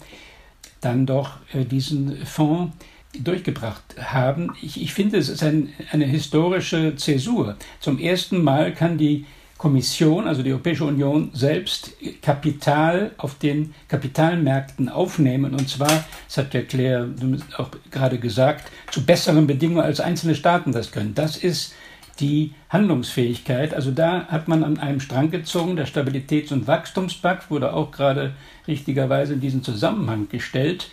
[0.80, 2.74] dann doch äh, diesen Fonds
[3.18, 4.52] durchgebracht haben.
[4.60, 7.56] Ich, ich finde, es ist ein, eine historische Zäsur.
[7.80, 9.24] Zum ersten Mal kann die
[9.56, 15.52] Kommission, also die Europäische Union selbst, Kapital auf den Kapitalmärkten aufnehmen.
[15.52, 17.08] Und zwar, das hat der Claire
[17.56, 21.14] auch gerade gesagt, zu besseren Bedingungen als einzelne Staaten das können.
[21.14, 21.74] Das ist
[22.20, 23.74] die Handlungsfähigkeit.
[23.74, 25.76] Also da hat man an einem Strang gezogen.
[25.76, 28.34] Der Stabilitäts- und Wachstumspakt wurde auch gerade
[28.66, 30.90] richtigerweise in diesen Zusammenhang gestellt.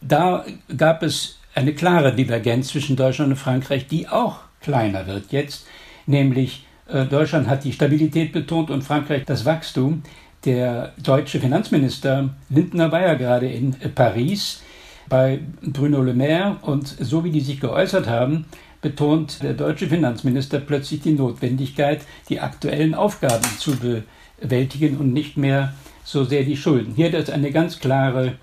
[0.00, 0.44] Da
[0.76, 5.66] gab es eine klare Divergenz zwischen Deutschland und Frankreich, die auch kleiner wird jetzt,
[6.06, 10.02] nämlich äh, Deutschland hat die Stabilität betont und Frankreich das Wachstum.
[10.44, 14.62] Der deutsche Finanzminister Lindner war ja gerade in Paris
[15.08, 18.44] bei Bruno Le Maire und so wie die sich geäußert haben,
[18.86, 25.74] betont der deutsche Finanzminister plötzlich die Notwendigkeit, die aktuellen Aufgaben zu bewältigen und nicht mehr
[26.04, 26.94] so sehr die Schulden.
[26.94, 28.36] Hier hat es eine ganz klare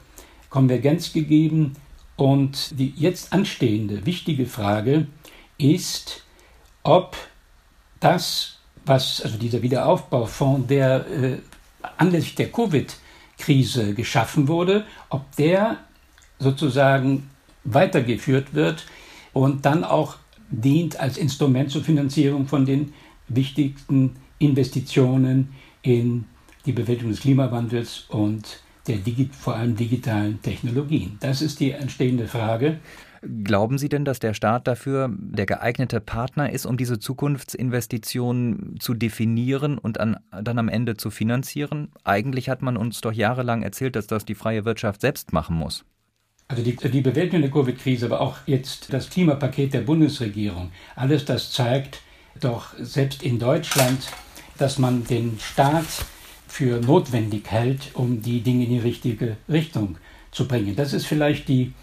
[0.50, 1.78] Konvergenz gegeben
[2.18, 5.08] und die jetzt anstehende wichtige Frage
[5.58, 6.24] ist,
[6.84, 7.16] ob
[8.02, 11.38] das, was, also dieser Wiederaufbaufonds, der äh,
[11.96, 15.78] anlässlich der Covid-Krise geschaffen wurde, ob der
[16.38, 17.30] sozusagen
[17.64, 18.86] weitergeführt wird
[19.32, 20.18] und dann auch
[20.54, 22.94] dient als Instrument zur Finanzierung von den
[23.28, 25.50] wichtigsten Investitionen
[25.82, 26.26] in
[26.66, 28.98] die Bewältigung des Klimawandels und der
[29.32, 31.18] vor allem digitalen Technologien.
[31.22, 32.80] Das ist die entstehende Frage.
[33.44, 38.94] Glauben Sie denn, dass der Staat dafür der geeignete Partner ist, um diese Zukunftsinvestitionen zu
[38.94, 41.89] definieren und an, dann am Ende zu finanzieren?
[42.04, 45.86] Eigentlich hat man uns doch jahrelang erzählt, dass das die freie Wirtschaft selbst machen muss.
[46.54, 51.52] Also die, die Bewältigung der Covid-Krise, aber auch jetzt das Klimapaket der Bundesregierung, alles das
[51.52, 52.02] zeigt
[52.39, 54.08] doch selbst in Deutschland,
[54.60, 55.88] dass man den Staat
[56.48, 59.98] für notwendig hält, um die Dinge in die richtige Richtung
[60.32, 60.76] zu bringen.
[60.76, 61.74] Das ist vielleicht die,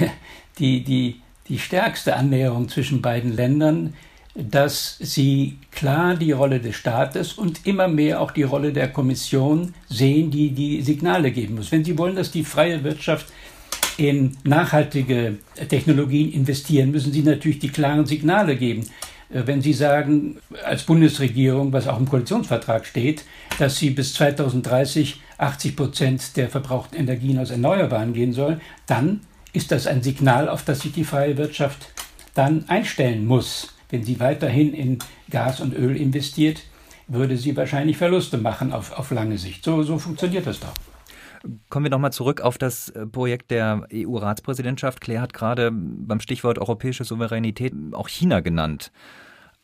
[0.58, 3.94] die, die, die stärkste Annäherung zwischen beiden Ländern,
[4.34, 9.74] dass sie klar die Rolle des Staates und immer mehr auch die Rolle der Kommission
[9.88, 11.70] sehen, die die Signale geben muss.
[11.70, 13.26] Wenn Sie wollen, dass die freie Wirtschaft
[13.96, 15.36] in nachhaltige
[15.68, 18.82] Technologien investieren, müssen Sie natürlich die klaren Signale geben.
[19.30, 23.24] Äh, wenn Sie sagen, als Bundesregierung, was auch im Koalitionsvertrag steht,
[23.58, 29.20] dass Sie bis 2030 80 Prozent der verbrauchten Energien aus Erneuerbaren gehen sollen, dann
[29.52, 31.88] ist das ein Signal, auf das sich die freie Wirtschaft
[32.34, 33.74] dann einstellen muss.
[33.90, 34.98] Wenn sie weiterhin in
[35.30, 36.62] Gas und Öl investiert,
[37.08, 39.64] würde sie wahrscheinlich Verluste machen auf, auf lange Sicht.
[39.64, 40.74] So, so funktioniert das doch.
[41.68, 45.00] Kommen wir nochmal zurück auf das äh, Projekt der EU-Ratspräsidentschaft.
[45.00, 48.92] Claire hat gerade beim Stichwort europäische Souveränität auch China genannt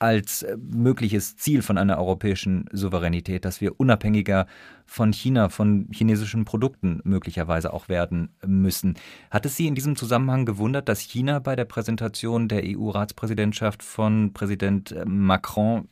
[0.02, 4.46] als äh, mögliches Ziel von einer europäischen Souveränität, dass wir unabhängiger
[4.84, 8.94] von China, von chinesischen Produkten möglicherweise auch werden müssen.
[9.30, 14.32] Hat es Sie in diesem Zusammenhang gewundert, dass China bei der Präsentation der EU-Ratspräsidentschaft von
[14.32, 15.88] Präsident äh, Macron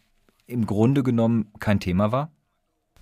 [0.47, 2.33] im Grunde genommen kein Thema war?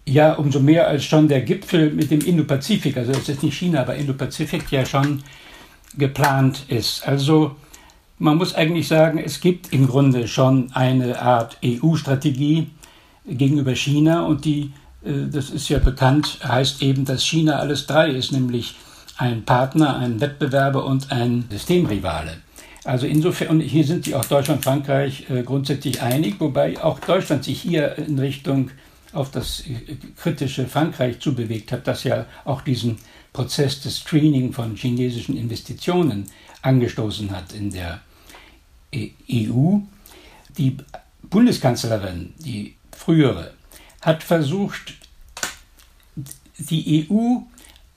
[0.09, 3.83] Ja, umso mehr als schon der Gipfel mit dem Indo-Pazifik, also es ist nicht China,
[3.83, 5.23] aber Indo-Pazifik ja schon
[5.99, 7.07] geplant ist.
[7.07, 7.57] Also
[8.19, 12.71] man muss eigentlich sagen, es gibt im Grunde schon eine Art EU-Strategie
[13.27, 14.73] gegenüber China und die,
[15.05, 18.77] äh, das ist ja bekannt, heißt eben, dass China alles drei ist, nämlich
[19.19, 22.39] ein Partner, ein Wettbewerber und ein Systemrivale.
[22.85, 26.99] Also insofern, und hier sind sich auch Deutschland und Frankreich äh, grundsätzlich einig, wobei auch
[26.99, 28.71] Deutschland sich hier in Richtung
[29.19, 32.99] auf das äh, kritische Frankreich zubewegt hat, das ja auch diesen
[33.33, 36.27] Prozess des Screening von chinesischen Investitionen
[36.63, 38.01] angestoßen hat in der
[38.95, 39.79] EU.
[40.57, 40.77] Die
[41.23, 43.53] Bundeskanzlerin, die frühere,
[44.01, 44.95] hat versucht,
[46.59, 47.41] die EU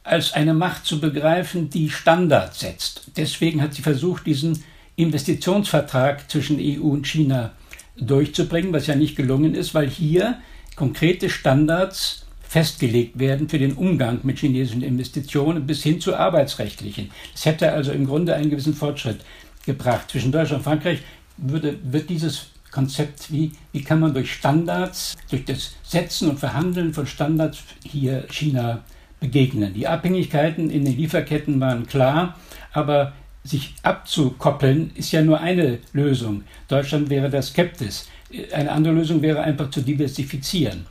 [0.03, 3.11] als eine Macht zu begreifen, die Standards setzt.
[3.15, 4.63] Deswegen hat sie versucht, diesen
[4.95, 7.53] Investitionsvertrag zwischen EU und China
[7.95, 10.39] durchzubringen, was ja nicht gelungen ist, weil hier
[10.81, 17.11] konkrete Standards festgelegt werden für den Umgang mit chinesischen Investitionen bis hin zu arbeitsrechtlichen.
[17.35, 19.19] Es hätte also im Grunde einen gewissen Fortschritt
[19.63, 20.09] gebracht.
[20.09, 21.01] Zwischen Deutschland und Frankreich
[21.37, 26.95] würde, wird dieses Konzept, wie, wie kann man durch Standards, durch das Setzen und Verhandeln
[26.95, 28.83] von Standards hier China
[29.19, 29.75] begegnen.
[29.75, 32.39] Die Abhängigkeiten in den Lieferketten waren klar,
[32.73, 33.13] aber
[33.43, 36.43] sich abzukoppeln ist ja nur eine Lösung.
[36.67, 38.05] Deutschland wäre da skeptisch.
[38.53, 40.85] Eine andere Lösung wäre einfach zu diversifizieren.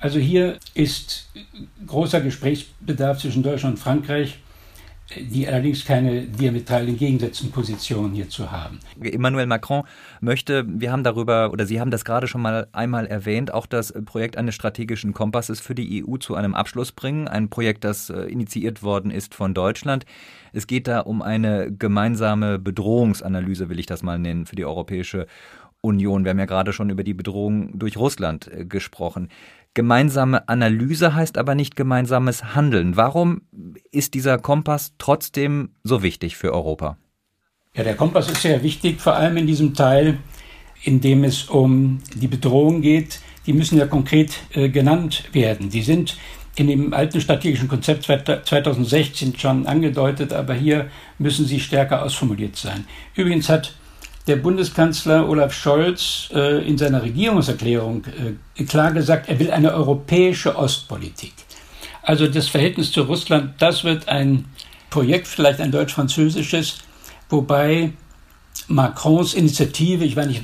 [0.00, 1.30] Also hier ist
[1.86, 4.38] großer Gesprächsbedarf zwischen Deutschland und Frankreich
[5.16, 8.78] die allerdings keine diametral entgegengesetzten Positionen hierzu haben.
[9.00, 9.84] Emmanuel Macron
[10.20, 13.92] möchte, wir haben darüber, oder Sie haben das gerade schon mal einmal erwähnt, auch das
[14.04, 17.28] Projekt eines strategischen Kompasses für die EU zu einem Abschluss bringen.
[17.28, 20.06] Ein Projekt, das äh, initiiert worden ist von Deutschland.
[20.52, 25.20] Es geht da um eine gemeinsame Bedrohungsanalyse, will ich das mal nennen, für die Europäische
[25.20, 25.26] Union.
[25.84, 29.28] Wir haben ja gerade schon über die Bedrohung durch Russland äh, gesprochen.
[29.74, 32.96] Gemeinsame Analyse heißt aber nicht gemeinsames Handeln.
[32.96, 33.42] Warum
[33.90, 36.98] ist dieser Kompass trotzdem so wichtig für Europa?
[37.74, 40.18] Ja, der Kompass ist sehr wichtig, vor allem in diesem Teil,
[40.84, 43.20] in dem es um die Bedrohung geht.
[43.46, 45.68] Die müssen ja konkret äh, genannt werden.
[45.68, 46.16] Die sind
[46.54, 52.86] in dem alten strategischen Konzept 2016 schon angedeutet, aber hier müssen sie stärker ausformuliert sein.
[53.16, 53.74] Übrigens hat
[54.26, 58.04] der Bundeskanzler Olaf Scholz äh, in seiner Regierungserklärung
[58.56, 61.32] äh, klar gesagt, er will eine europäische Ostpolitik.
[62.02, 64.46] Also das Verhältnis zu Russland, das wird ein
[64.90, 66.78] Projekt, vielleicht ein deutsch-französisches,
[67.30, 67.92] wobei
[68.68, 70.42] Macrons Initiative, ich weiß nicht,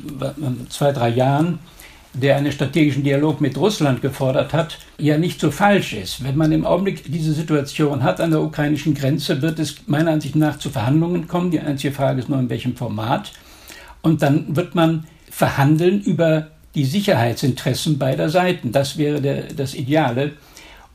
[0.70, 1.58] zwei, drei Jahren,
[2.14, 6.24] der einen strategischen Dialog mit Russland gefordert hat, ja nicht so falsch ist.
[6.24, 10.34] Wenn man im Augenblick diese Situation hat an der ukrainischen Grenze, wird es meiner Ansicht
[10.34, 11.50] nach zu Verhandlungen kommen.
[11.50, 13.32] Die einzige Frage ist nur, in welchem Format.
[14.02, 18.72] Und dann wird man verhandeln über die Sicherheitsinteressen beider Seiten.
[18.72, 20.32] Das wäre der, das Ideale.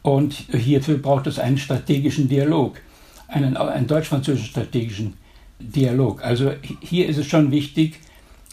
[0.02, 2.80] Und hierfür braucht es einen strategischen Dialog,
[3.28, 5.14] einen, einen deutsch-französischen strategischen
[5.60, 6.24] Dialog.
[6.24, 8.00] Also hier ist es schon wichtig,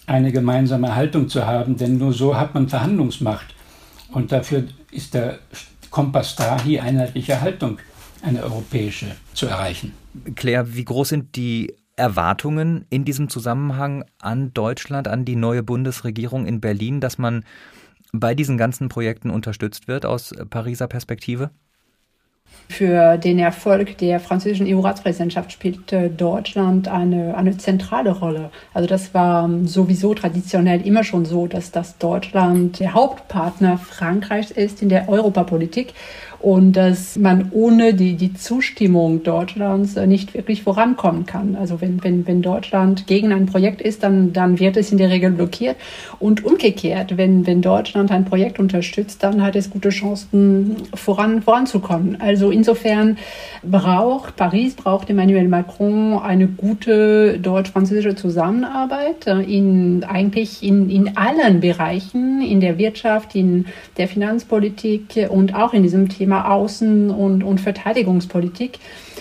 [0.07, 3.55] eine gemeinsame Haltung zu haben, denn nur so hat man Verhandlungsmacht.
[4.13, 5.39] Und dafür ist der
[5.91, 7.79] Kompass da, hier einheitliche Haltung,
[8.23, 9.93] eine europäische, zu erreichen.
[10.35, 16.47] Claire, wie groß sind die Erwartungen in diesem Zusammenhang an Deutschland, an die neue Bundesregierung
[16.47, 17.45] in Berlin, dass man
[18.13, 21.51] bei diesen ganzen Projekten unterstützt wird aus Pariser Perspektive?
[22.69, 28.51] Für den Erfolg der französischen EU-Ratspräsidentschaft spielt Deutschland eine, eine zentrale Rolle.
[28.73, 34.83] Also das war sowieso traditionell immer schon so, dass das Deutschland der Hauptpartner Frankreichs ist
[34.83, 35.95] in der Europapolitik
[36.41, 41.55] und dass man ohne die, die Zustimmung Deutschlands nicht wirklich vorankommen kann.
[41.55, 45.11] Also wenn, wenn, wenn Deutschland gegen ein Projekt ist, dann, dann wird es in der
[45.11, 45.77] Regel blockiert.
[46.19, 52.19] Und umgekehrt, wenn, wenn Deutschland ein Projekt unterstützt, dann hat es gute Chancen, voran, voranzukommen.
[52.21, 53.19] Also insofern
[53.63, 62.41] braucht Paris, braucht Emmanuel Macron eine gute deutsch-französische Zusammenarbeit in eigentlich in, in allen Bereichen,
[62.41, 63.67] in der Wirtschaft, in
[63.99, 68.79] der Finanzpolitik und auch in diesem Thema Thema Außen- und, und Verteidigungspolitik.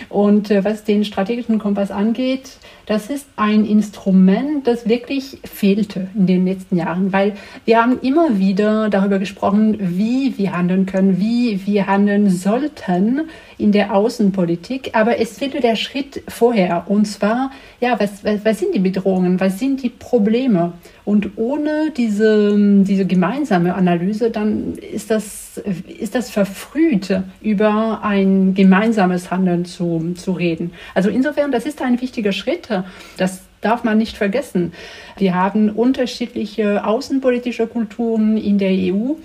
[0.10, 6.28] Und äh, was den strategischen Kompass angeht, das ist ein Instrument, das wirklich fehlte in
[6.28, 7.34] den letzten Jahren, weil
[7.66, 13.22] wir haben immer wieder darüber gesprochen, wie wir handeln können, wie wir handeln sollten
[13.60, 16.86] in der Außenpolitik, aber es fehlte der Schritt vorher.
[16.88, 20.74] Und zwar, ja, was, was, was sind die Bedrohungen, was sind die Probleme?
[21.04, 29.30] Und ohne diese, diese gemeinsame Analyse, dann ist das, ist das verfrüht, über ein gemeinsames
[29.30, 30.72] Handeln zu, zu reden.
[30.96, 32.70] Also insofern, das ist ein wichtiger Schritt.
[33.18, 34.72] Das darf man nicht vergessen.
[35.18, 39.16] Wir haben unterschiedliche außenpolitische Kulturen in der EU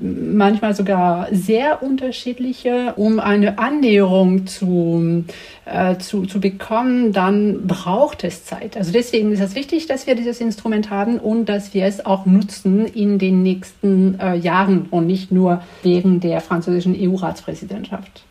[0.00, 2.94] manchmal sogar sehr unterschiedliche.
[2.96, 5.24] Um eine Annäherung zu,
[5.64, 8.76] äh, zu, zu bekommen, dann braucht es Zeit.
[8.76, 12.26] Also deswegen ist es wichtig, dass wir dieses Instrument haben und dass wir es auch
[12.26, 18.24] nutzen in den nächsten äh, Jahren und nicht nur wegen der französischen EU-Ratspräsidentschaft.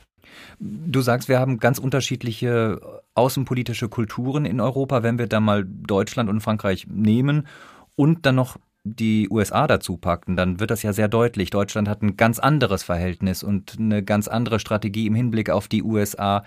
[0.59, 2.79] Du sagst, wir haben ganz unterschiedliche
[3.15, 5.03] außenpolitische Kulturen in Europa.
[5.03, 7.47] Wenn wir da mal Deutschland und Frankreich nehmen
[7.95, 11.49] und dann noch die USA dazu packen, dann wird das ja sehr deutlich.
[11.49, 15.83] Deutschland hat ein ganz anderes Verhältnis und eine ganz andere Strategie im Hinblick auf die
[15.83, 16.43] USA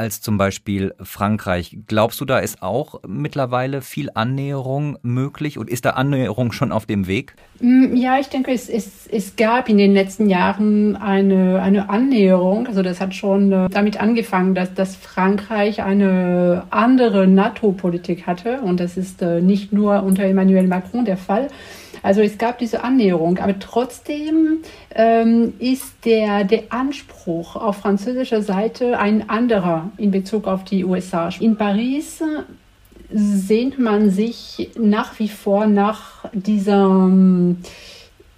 [0.00, 1.76] als zum Beispiel Frankreich.
[1.86, 6.86] Glaubst du, da ist auch mittlerweile viel Annäherung möglich und ist da Annäherung schon auf
[6.86, 7.34] dem Weg?
[7.60, 12.66] Mm, ja, ich denke, es, es, es gab in den letzten Jahren eine, eine Annäherung.
[12.66, 18.80] Also das hat schon äh, damit angefangen, dass, dass Frankreich eine andere NATO-Politik hatte und
[18.80, 21.48] das ist äh, nicht nur unter Emmanuel Macron der Fall.
[22.02, 24.58] Also es gab diese Annäherung, aber trotzdem
[24.94, 31.28] ähm, ist der, der Anspruch auf französischer Seite ein anderer in Bezug auf die USA.
[31.40, 32.22] In Paris
[33.12, 37.58] sehnt man sich nach wie vor nach dieser ähm,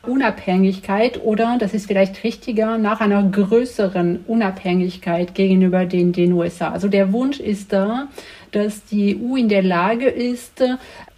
[0.04, 6.70] Unabhängigkeit oder, das ist vielleicht richtiger, nach einer größeren Unabhängigkeit gegenüber den, den USA.
[6.70, 8.08] Also der Wunsch ist da,
[8.50, 10.62] dass die EU in der Lage ist,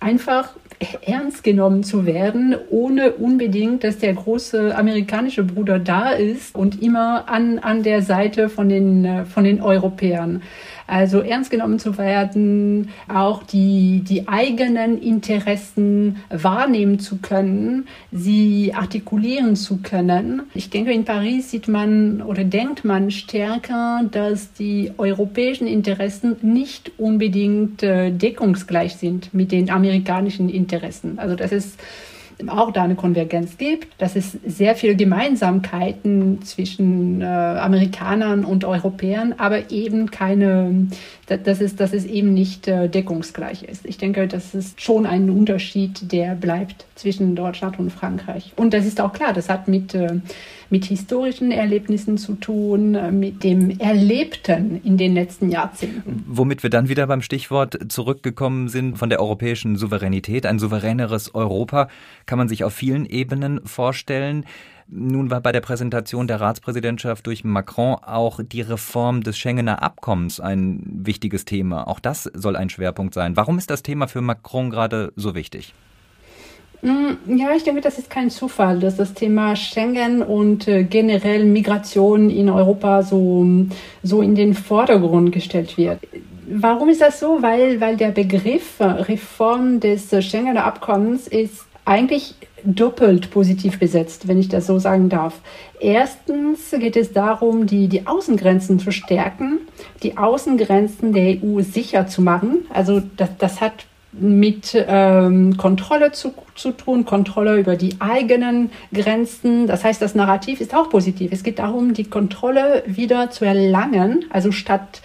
[0.00, 0.50] einfach
[1.02, 7.28] ernst genommen zu werden, ohne unbedingt, dass der große amerikanische Bruder da ist und immer
[7.28, 10.42] an, an der Seite von den, von den Europäern.
[10.86, 19.56] Also ernst genommen zu werden, auch die, die eigenen Interessen wahrnehmen zu können, sie artikulieren
[19.56, 20.42] zu können.
[20.54, 26.92] Ich denke, in Paris sieht man oder denkt man stärker, dass die europäischen Interessen nicht
[26.98, 31.18] unbedingt äh, deckungsgleich sind mit den amerikanischen Interessen.
[31.18, 31.78] Also das ist
[32.48, 39.34] auch da eine Konvergenz gibt, dass es sehr viele Gemeinsamkeiten zwischen äh, Amerikanern und Europäern,
[39.38, 40.88] aber eben keine,
[41.26, 43.86] dass es, dass es eben nicht äh, deckungsgleich ist.
[43.86, 48.52] Ich denke, das ist schon ein Unterschied, der bleibt zwischen Deutschland und Frankreich.
[48.56, 50.20] Und das ist auch klar, das hat mit äh,
[50.74, 56.24] mit historischen Erlebnissen zu tun, äh, mit dem Erlebten in den letzten Jahrzehnten.
[56.26, 60.46] Womit wir dann wieder beim Stichwort zurückgekommen sind von der europäischen Souveränität.
[60.46, 61.86] Ein souveräneres Europa
[62.26, 64.46] kann man sich auf vielen Ebenen vorstellen.
[64.88, 70.40] Nun war bei der Präsentation der Ratspräsidentschaft durch Macron auch die Reform des Schengener Abkommens
[70.40, 71.86] ein wichtiges Thema.
[71.86, 73.36] Auch das soll ein Schwerpunkt sein.
[73.36, 75.72] Warum ist das Thema für Macron gerade so wichtig?
[76.82, 81.44] Mm, ja, ich denke, das ist kein Zufall, dass das Thema Schengen und äh, generell
[81.44, 83.46] Migration in Europa so,
[84.02, 86.00] so in den Vordergrund gestellt wird.
[86.46, 87.38] Warum ist das so?
[87.40, 94.48] Weil, weil der Begriff Reform des Schengener Abkommens ist eigentlich doppelt positiv besetzt, wenn ich
[94.48, 95.40] das so sagen darf.
[95.80, 99.60] Erstens geht es darum, die, die Außengrenzen zu stärken,
[100.02, 102.66] die Außengrenzen der EU sicher zu machen.
[102.72, 103.86] Also das, das hat
[104.18, 109.66] mit ähm, Kontrolle zu, zu tun, Kontrolle über die eigenen Grenzen.
[109.66, 111.32] Das heißt, das Narrativ ist auch positiv.
[111.32, 115.02] Es geht darum, die Kontrolle wieder zu erlangen, also statt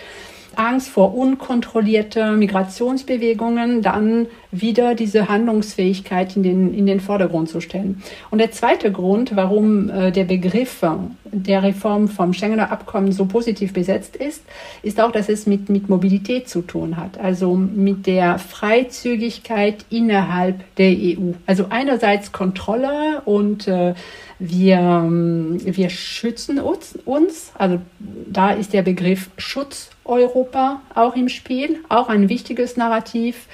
[0.55, 8.01] Angst vor unkontrollierten Migrationsbewegungen, dann wieder diese Handlungsfähigkeit in den, in den Vordergrund zu stellen.
[8.31, 10.83] Und der zweite Grund, warum äh, der Begriff
[11.31, 14.43] der Reform vom Schengener Abkommen so positiv besetzt ist,
[14.81, 20.63] ist auch, dass es mit, mit Mobilität zu tun hat, also mit der Freizügigkeit innerhalb
[20.75, 21.33] der EU.
[21.45, 23.93] Also einerseits Kontrolle und äh,
[24.39, 31.29] wir, ähm, wir schützen uns, uns, also da ist der Begriff Schutz Europa auch im
[31.29, 33.47] Spiel, auch ein wichtiges Narrativ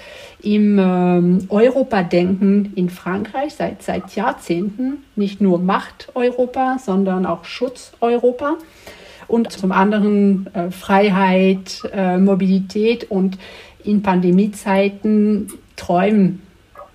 [0.45, 5.03] im ähm, Europa-Denken in Frankreich seit, seit Jahrzehnten.
[5.15, 8.57] Nicht nur Macht Europa, sondern auch Schutz Europa.
[9.27, 13.39] Und zum anderen äh, Freiheit, äh, Mobilität und
[13.83, 16.41] in Pandemiezeiten träumen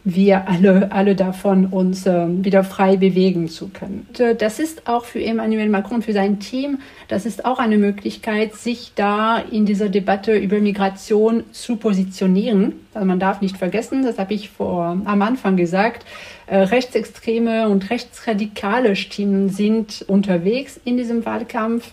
[0.05, 4.07] wir alle, alle davon, uns äh, wieder frei bewegen zu können.
[4.09, 6.79] Und, äh, das ist auch für Emmanuel Macron, für sein Team,
[7.09, 12.73] das ist auch eine Möglichkeit, sich da in dieser Debatte über Migration zu positionieren.
[12.93, 16.05] Also man darf nicht vergessen, das habe ich vor, am Anfang gesagt,
[16.47, 21.93] äh, rechtsextreme und rechtsradikale Stimmen sind unterwegs in diesem Wahlkampf.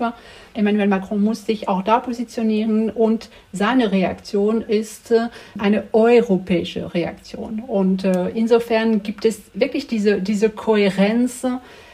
[0.55, 5.27] Emmanuel Macron muss sich auch da positionieren und seine Reaktion ist äh,
[5.59, 7.61] eine europäische Reaktion.
[7.67, 11.45] Und äh, insofern gibt es wirklich diese, diese Kohärenz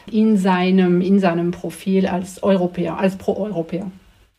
[0.09, 3.91] in seinem, in seinem Profil als Europäer, als Pro-Europäer.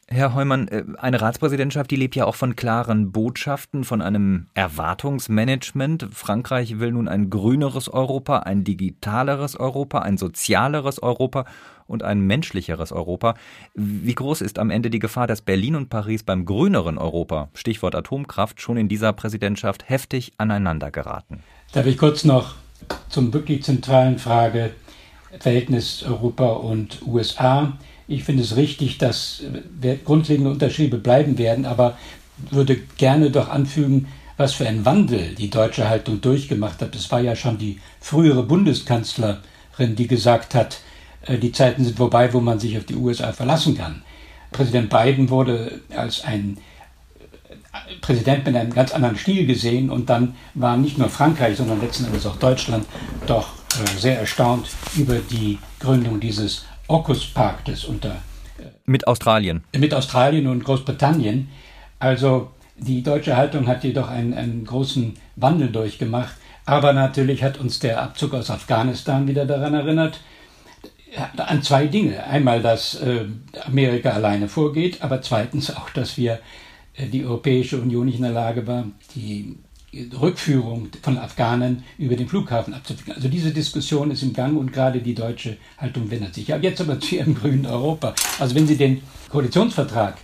[0.09, 6.09] Herr Heumann, äh, eine Ratspräsidentschaft, die lebt ja auch von klaren Botschaften, von einem Erwartungsmanagement.
[6.12, 11.46] Frankreich will nun ein grüneres Europa, ein digitaleres Europa, ein sozialeres Europa
[11.86, 13.34] und ein menschlicheres Europa.
[13.74, 17.94] Wie groß ist am Ende die Gefahr, dass Berlin und Paris beim grüneren Europa, Stichwort
[17.94, 21.42] Atomkraft, schon in dieser Präsidentschaft heftig aneinander geraten?
[21.72, 22.55] Darf ich kurz noch
[23.09, 24.72] zum wirklich zentralen Frage
[25.40, 27.72] Verhältnis Europa und USA.
[28.07, 29.42] Ich finde es richtig, dass
[30.05, 31.96] grundlegende Unterschiede bleiben werden, aber
[32.50, 36.94] würde gerne doch anfügen, was für ein Wandel die deutsche Haltung durchgemacht hat.
[36.96, 40.80] Es war ja schon die frühere Bundeskanzlerin, die gesagt hat,
[41.26, 44.02] äh, die Zeiten sind vorbei, wo man sich auf die USA verlassen kann.
[44.50, 46.59] Präsident Biden wurde als ein
[47.18, 51.80] äh, Präsident mit einem ganz anderen Stil gesehen und dann war nicht nur Frankreich, sondern
[51.80, 52.86] letzten Endes auch Deutschland
[53.26, 58.16] doch äh, sehr erstaunt über die Gründung dieses AUKUS-Paktes unter
[58.85, 59.64] mit Australien.
[59.76, 61.49] Mit Australien und Großbritannien.
[61.99, 66.35] Also die deutsche Haltung hat jedoch einen, einen großen Wandel durchgemacht.
[66.66, 70.20] Aber natürlich hat uns der Abzug aus Afghanistan wieder daran erinnert,
[71.37, 72.24] an zwei Dinge.
[72.24, 73.26] Einmal, dass äh,
[73.66, 76.41] Amerika alleine vorgeht, aber zweitens auch, dass wir
[76.95, 79.59] äh, die Europäische Union nicht in der Lage war, die
[80.20, 83.16] Rückführung von Afghanen über den Flughafen abzuwickeln.
[83.16, 86.49] Also diese Diskussion ist im Gang und gerade die deutsche Haltung wendet sich.
[86.49, 88.14] Ja, jetzt aber zu Ihrem grünen Europa.
[88.38, 90.16] Also wenn Sie den Koalitionsvertrag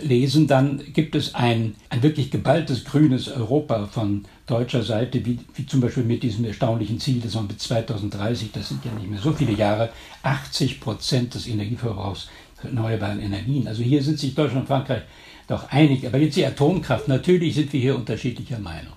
[0.00, 5.66] lesen, dann gibt es ein, ein wirklich geballtes grünes Europa von deutscher Seite, wie, wie
[5.66, 9.20] zum Beispiel mit diesem erstaunlichen Ziel, dass man bis 2030, das sind ja nicht mehr
[9.20, 9.90] so viele Jahre,
[10.22, 12.28] 80 Prozent des Energieverbrauchs
[12.62, 13.66] erneuerbaren Energien.
[13.66, 15.02] Also hier sind sich Deutschland und Frankreich
[15.46, 16.06] doch einig.
[16.06, 18.92] Aber jetzt die Atomkraft, natürlich sind wir hier unterschiedlicher Meinung.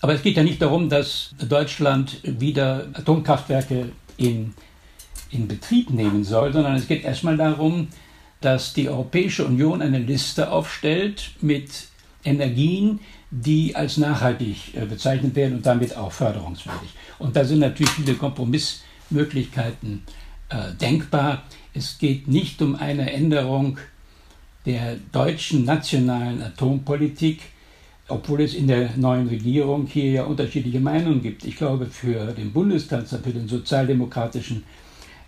[0.00, 4.54] Aber es geht ja nicht darum, dass Deutschland wieder Atomkraftwerke in,
[5.30, 7.88] in Betrieb nehmen soll, sondern es geht erstmal darum,
[8.40, 11.88] dass die Europäische Union eine Liste aufstellt mit
[12.24, 16.90] Energien, die als nachhaltig äh, bezeichnet werden und damit auch förderungswürdig.
[17.18, 20.02] Und da sind natürlich viele Kompromissmöglichkeiten
[20.48, 21.44] äh, denkbar.
[21.74, 23.78] Es geht nicht um eine Änderung
[24.66, 27.40] der deutschen nationalen Atompolitik,
[28.10, 31.44] obwohl es in der neuen Regierung hier ja unterschiedliche Meinungen gibt.
[31.44, 34.64] Ich glaube, für den Bundeskanzler, für den sozialdemokratischen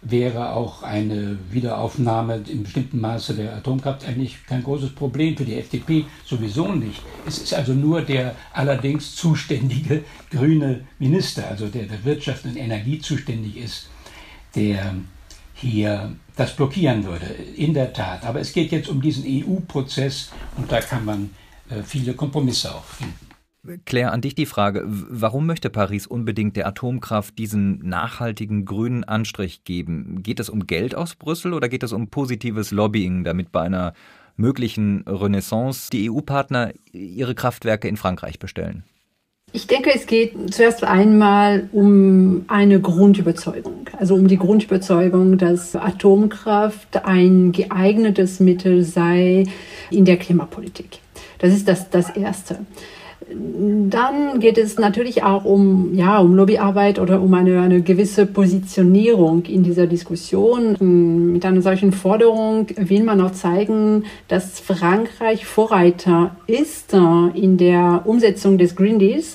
[0.02, 5.54] wäre auch eine Wiederaufnahme in bestimmten Maße der Atomkraft eigentlich kein großes Problem, für die
[5.54, 7.00] FDP sowieso nicht.
[7.24, 12.98] Es ist also nur der allerdings zuständige grüne Minister, also der der Wirtschaft und Energie
[12.98, 13.88] zuständig ist,
[14.56, 14.96] der
[15.54, 17.26] hier das blockieren würde.
[17.56, 18.24] In der Tat.
[18.24, 21.30] Aber es geht jetzt um diesen EU-Prozess und da kann man
[21.84, 23.32] viele Kompromisse auch finden.
[23.84, 29.62] Claire, an dich die Frage, warum möchte Paris unbedingt der Atomkraft diesen nachhaltigen grünen Anstrich
[29.62, 30.24] geben?
[30.24, 33.94] Geht es um Geld aus Brüssel oder geht es um positives Lobbying, damit bei einer
[34.36, 38.82] möglichen Renaissance die EU-Partner ihre Kraftwerke in Frankreich bestellen?
[39.52, 47.04] Ich denke, es geht zuerst einmal um eine Grundüberzeugung, also um die Grundüberzeugung, dass Atomkraft
[47.04, 49.44] ein geeignetes Mittel sei
[49.90, 51.01] in der Klimapolitik.
[51.42, 52.60] Das ist das, das Erste.
[53.28, 59.44] Dann geht es natürlich auch um, ja, um Lobbyarbeit oder um eine, eine gewisse Positionierung
[59.46, 61.32] in dieser Diskussion.
[61.32, 66.94] Mit einer solchen Forderung will man auch zeigen, dass Frankreich Vorreiter ist
[67.34, 69.34] in der Umsetzung des Green Deals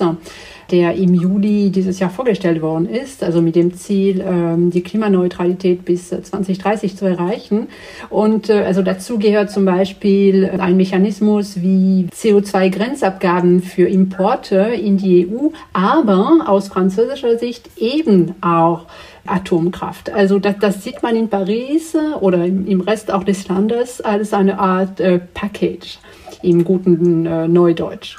[0.72, 5.86] der im Juli dieses Jahr vorgestellt worden ist, also mit dem Ziel, ähm, die Klimaneutralität
[5.86, 7.68] bis 2030 zu erreichen.
[8.09, 15.28] Und äh, also dazu gehört zum Beispiel ein Mechanismus wie CO2-Grenzabgaben für Importe in die
[15.28, 18.86] EU, aber aus französischer Sicht eben auch
[19.26, 20.09] Atomkraft.
[20.09, 24.34] Also das, das sieht man in Paris oder im, im Rest auch des Landes als
[24.34, 25.99] eine Art äh, Package
[26.41, 28.18] im guten äh, Neudeutsch.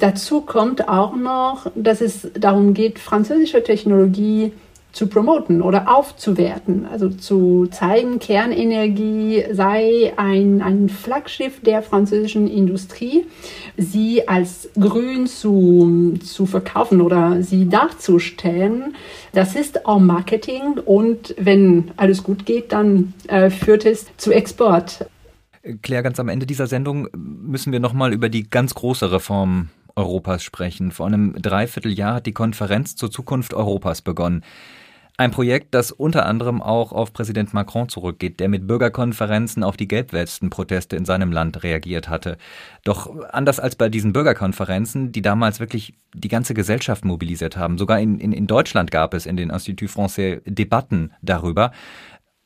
[0.00, 4.52] Dazu kommt auch noch, dass es darum geht, französische Technologie
[4.92, 13.26] zu promoten oder aufzuwerten, also zu zeigen, Kernenergie sei ein, ein Flaggschiff der französischen Industrie,
[13.76, 18.96] sie als grün zu, zu verkaufen oder sie darzustellen.
[19.32, 25.06] Das ist auch Marketing und wenn alles gut geht, dann äh, führt es zu Export.
[25.82, 29.68] Claire, ganz am Ende dieser Sendung müssen wir nochmal über die ganz große Reform
[30.00, 30.90] Europas sprechen.
[30.90, 34.42] Vor einem Dreivierteljahr hat die Konferenz zur Zukunft Europas begonnen.
[35.20, 39.86] Ein Projekt, das unter anderem auch auf Präsident Macron zurückgeht, der mit Bürgerkonferenzen auf die
[39.86, 42.38] Gelbwesten-Proteste in seinem Land reagiert hatte.
[42.84, 48.00] Doch anders als bei diesen Bürgerkonferenzen, die damals wirklich die ganze Gesellschaft mobilisiert haben, sogar
[48.00, 51.72] in, in, in Deutschland gab es in den Institut Français Debatten darüber,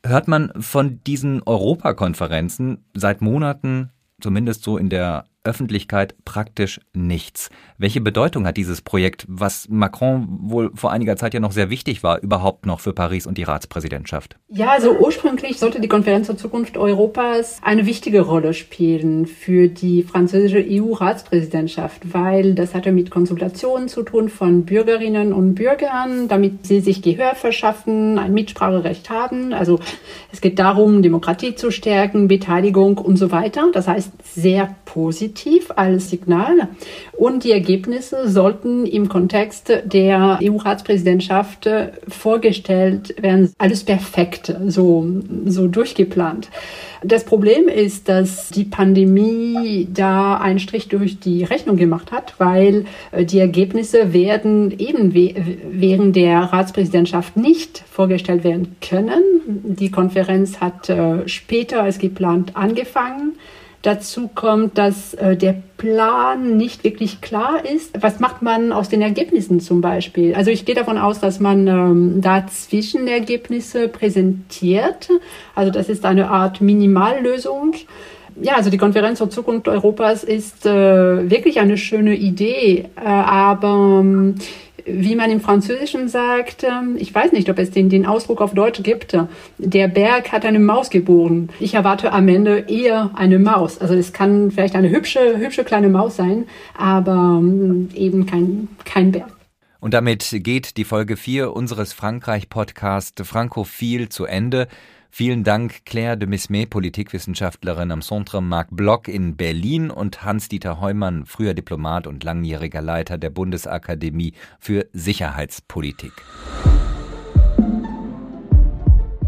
[0.05, 7.49] hört man von diesen Europakonferenzen seit Monaten, zumindest so in der Öffentlichkeit praktisch nichts.
[7.77, 12.03] Welche Bedeutung hat dieses Projekt, was Macron wohl vor einiger Zeit ja noch sehr wichtig
[12.03, 14.37] war, überhaupt noch für Paris und die Ratspräsidentschaft?
[14.49, 20.03] Ja, also ursprünglich sollte die Konferenz zur Zukunft Europas eine wichtige Rolle spielen für die
[20.03, 26.79] französische EU-Ratspräsidentschaft, weil das hatte mit Konsultationen zu tun von Bürgerinnen und Bürgern, damit sie
[26.79, 29.53] sich Gehör verschaffen, ein Mitspracherecht haben.
[29.53, 29.79] Also
[30.31, 33.69] es geht darum, Demokratie zu stärken, Beteiligung und so weiter.
[33.73, 35.34] Das heißt, sehr positiv
[35.75, 36.69] als Signal.
[37.13, 41.69] Und die Ergebnisse sollten im Kontext der EU-Ratspräsidentschaft
[42.07, 43.53] vorgestellt werden.
[43.57, 45.05] Alles perfekt, so,
[45.45, 46.49] so durchgeplant.
[47.03, 52.85] Das Problem ist, dass die Pandemie da einen Strich durch die Rechnung gemacht hat, weil
[53.11, 59.21] äh, die Ergebnisse werden eben während der Ratspräsidentschaft nicht vorgestellt werden können.
[59.45, 63.33] Die Konferenz hat äh, später als geplant angefangen.
[63.85, 67.91] Dazu kommt, dass äh, der Plan nicht wirklich klar ist.
[68.01, 70.33] Was macht man aus den Ergebnissen zum Beispiel?
[70.33, 75.09] Also ich gehe davon aus, dass man ähm, da Zwischenergebnisse präsentiert.
[75.53, 77.75] Also das ist eine Art Minimallösung.
[78.41, 83.99] Ja, also die Konferenz zur Zukunft Europas ist äh, wirklich eine schöne Idee, äh, aber
[84.01, 84.35] ähm,
[84.85, 88.53] wie man im Französischen sagt, ähm, ich weiß nicht, ob es den, den Ausdruck auf
[88.53, 89.17] Deutsch gibt,
[89.57, 91.49] der Berg hat eine Maus geboren.
[91.59, 93.79] Ich erwarte am Ende eher eine Maus.
[93.79, 96.45] Also es kann vielleicht eine hübsche, hübsche kleine Maus sein,
[96.77, 99.31] aber ähm, eben kein, kein Berg.
[99.79, 104.67] Und damit geht die Folge 4 unseres Frankreich-Podcast Frankophil zu Ende.
[105.17, 111.25] Vielen Dank Claire de Mismet, Politikwissenschaftlerin am Centre Marc Bloch in Berlin und Hans-Dieter Heumann,
[111.25, 116.11] früher Diplomat und langjähriger Leiter der Bundesakademie für Sicherheitspolitik.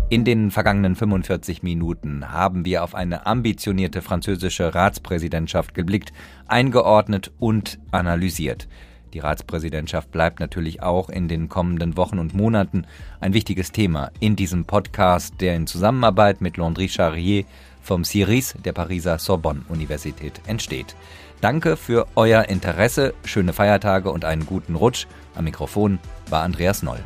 [0.10, 6.12] In den vergangenen 45 Minuten haben wir auf eine ambitionierte französische Ratspräsidentschaft geblickt,
[6.48, 8.68] eingeordnet und analysiert.
[9.14, 12.86] Die Ratspräsidentschaft bleibt natürlich auch in den kommenden Wochen und Monaten
[13.20, 17.46] ein wichtiges Thema in diesem Podcast, der in Zusammenarbeit mit Landry Charrier
[17.82, 20.96] vom CIRIS der Pariser Sorbonne-Universität entsteht.
[21.40, 25.08] Danke für euer Interesse, schöne Feiertage und einen guten Rutsch.
[25.36, 26.00] Am Mikrofon
[26.30, 27.04] war Andreas Noll.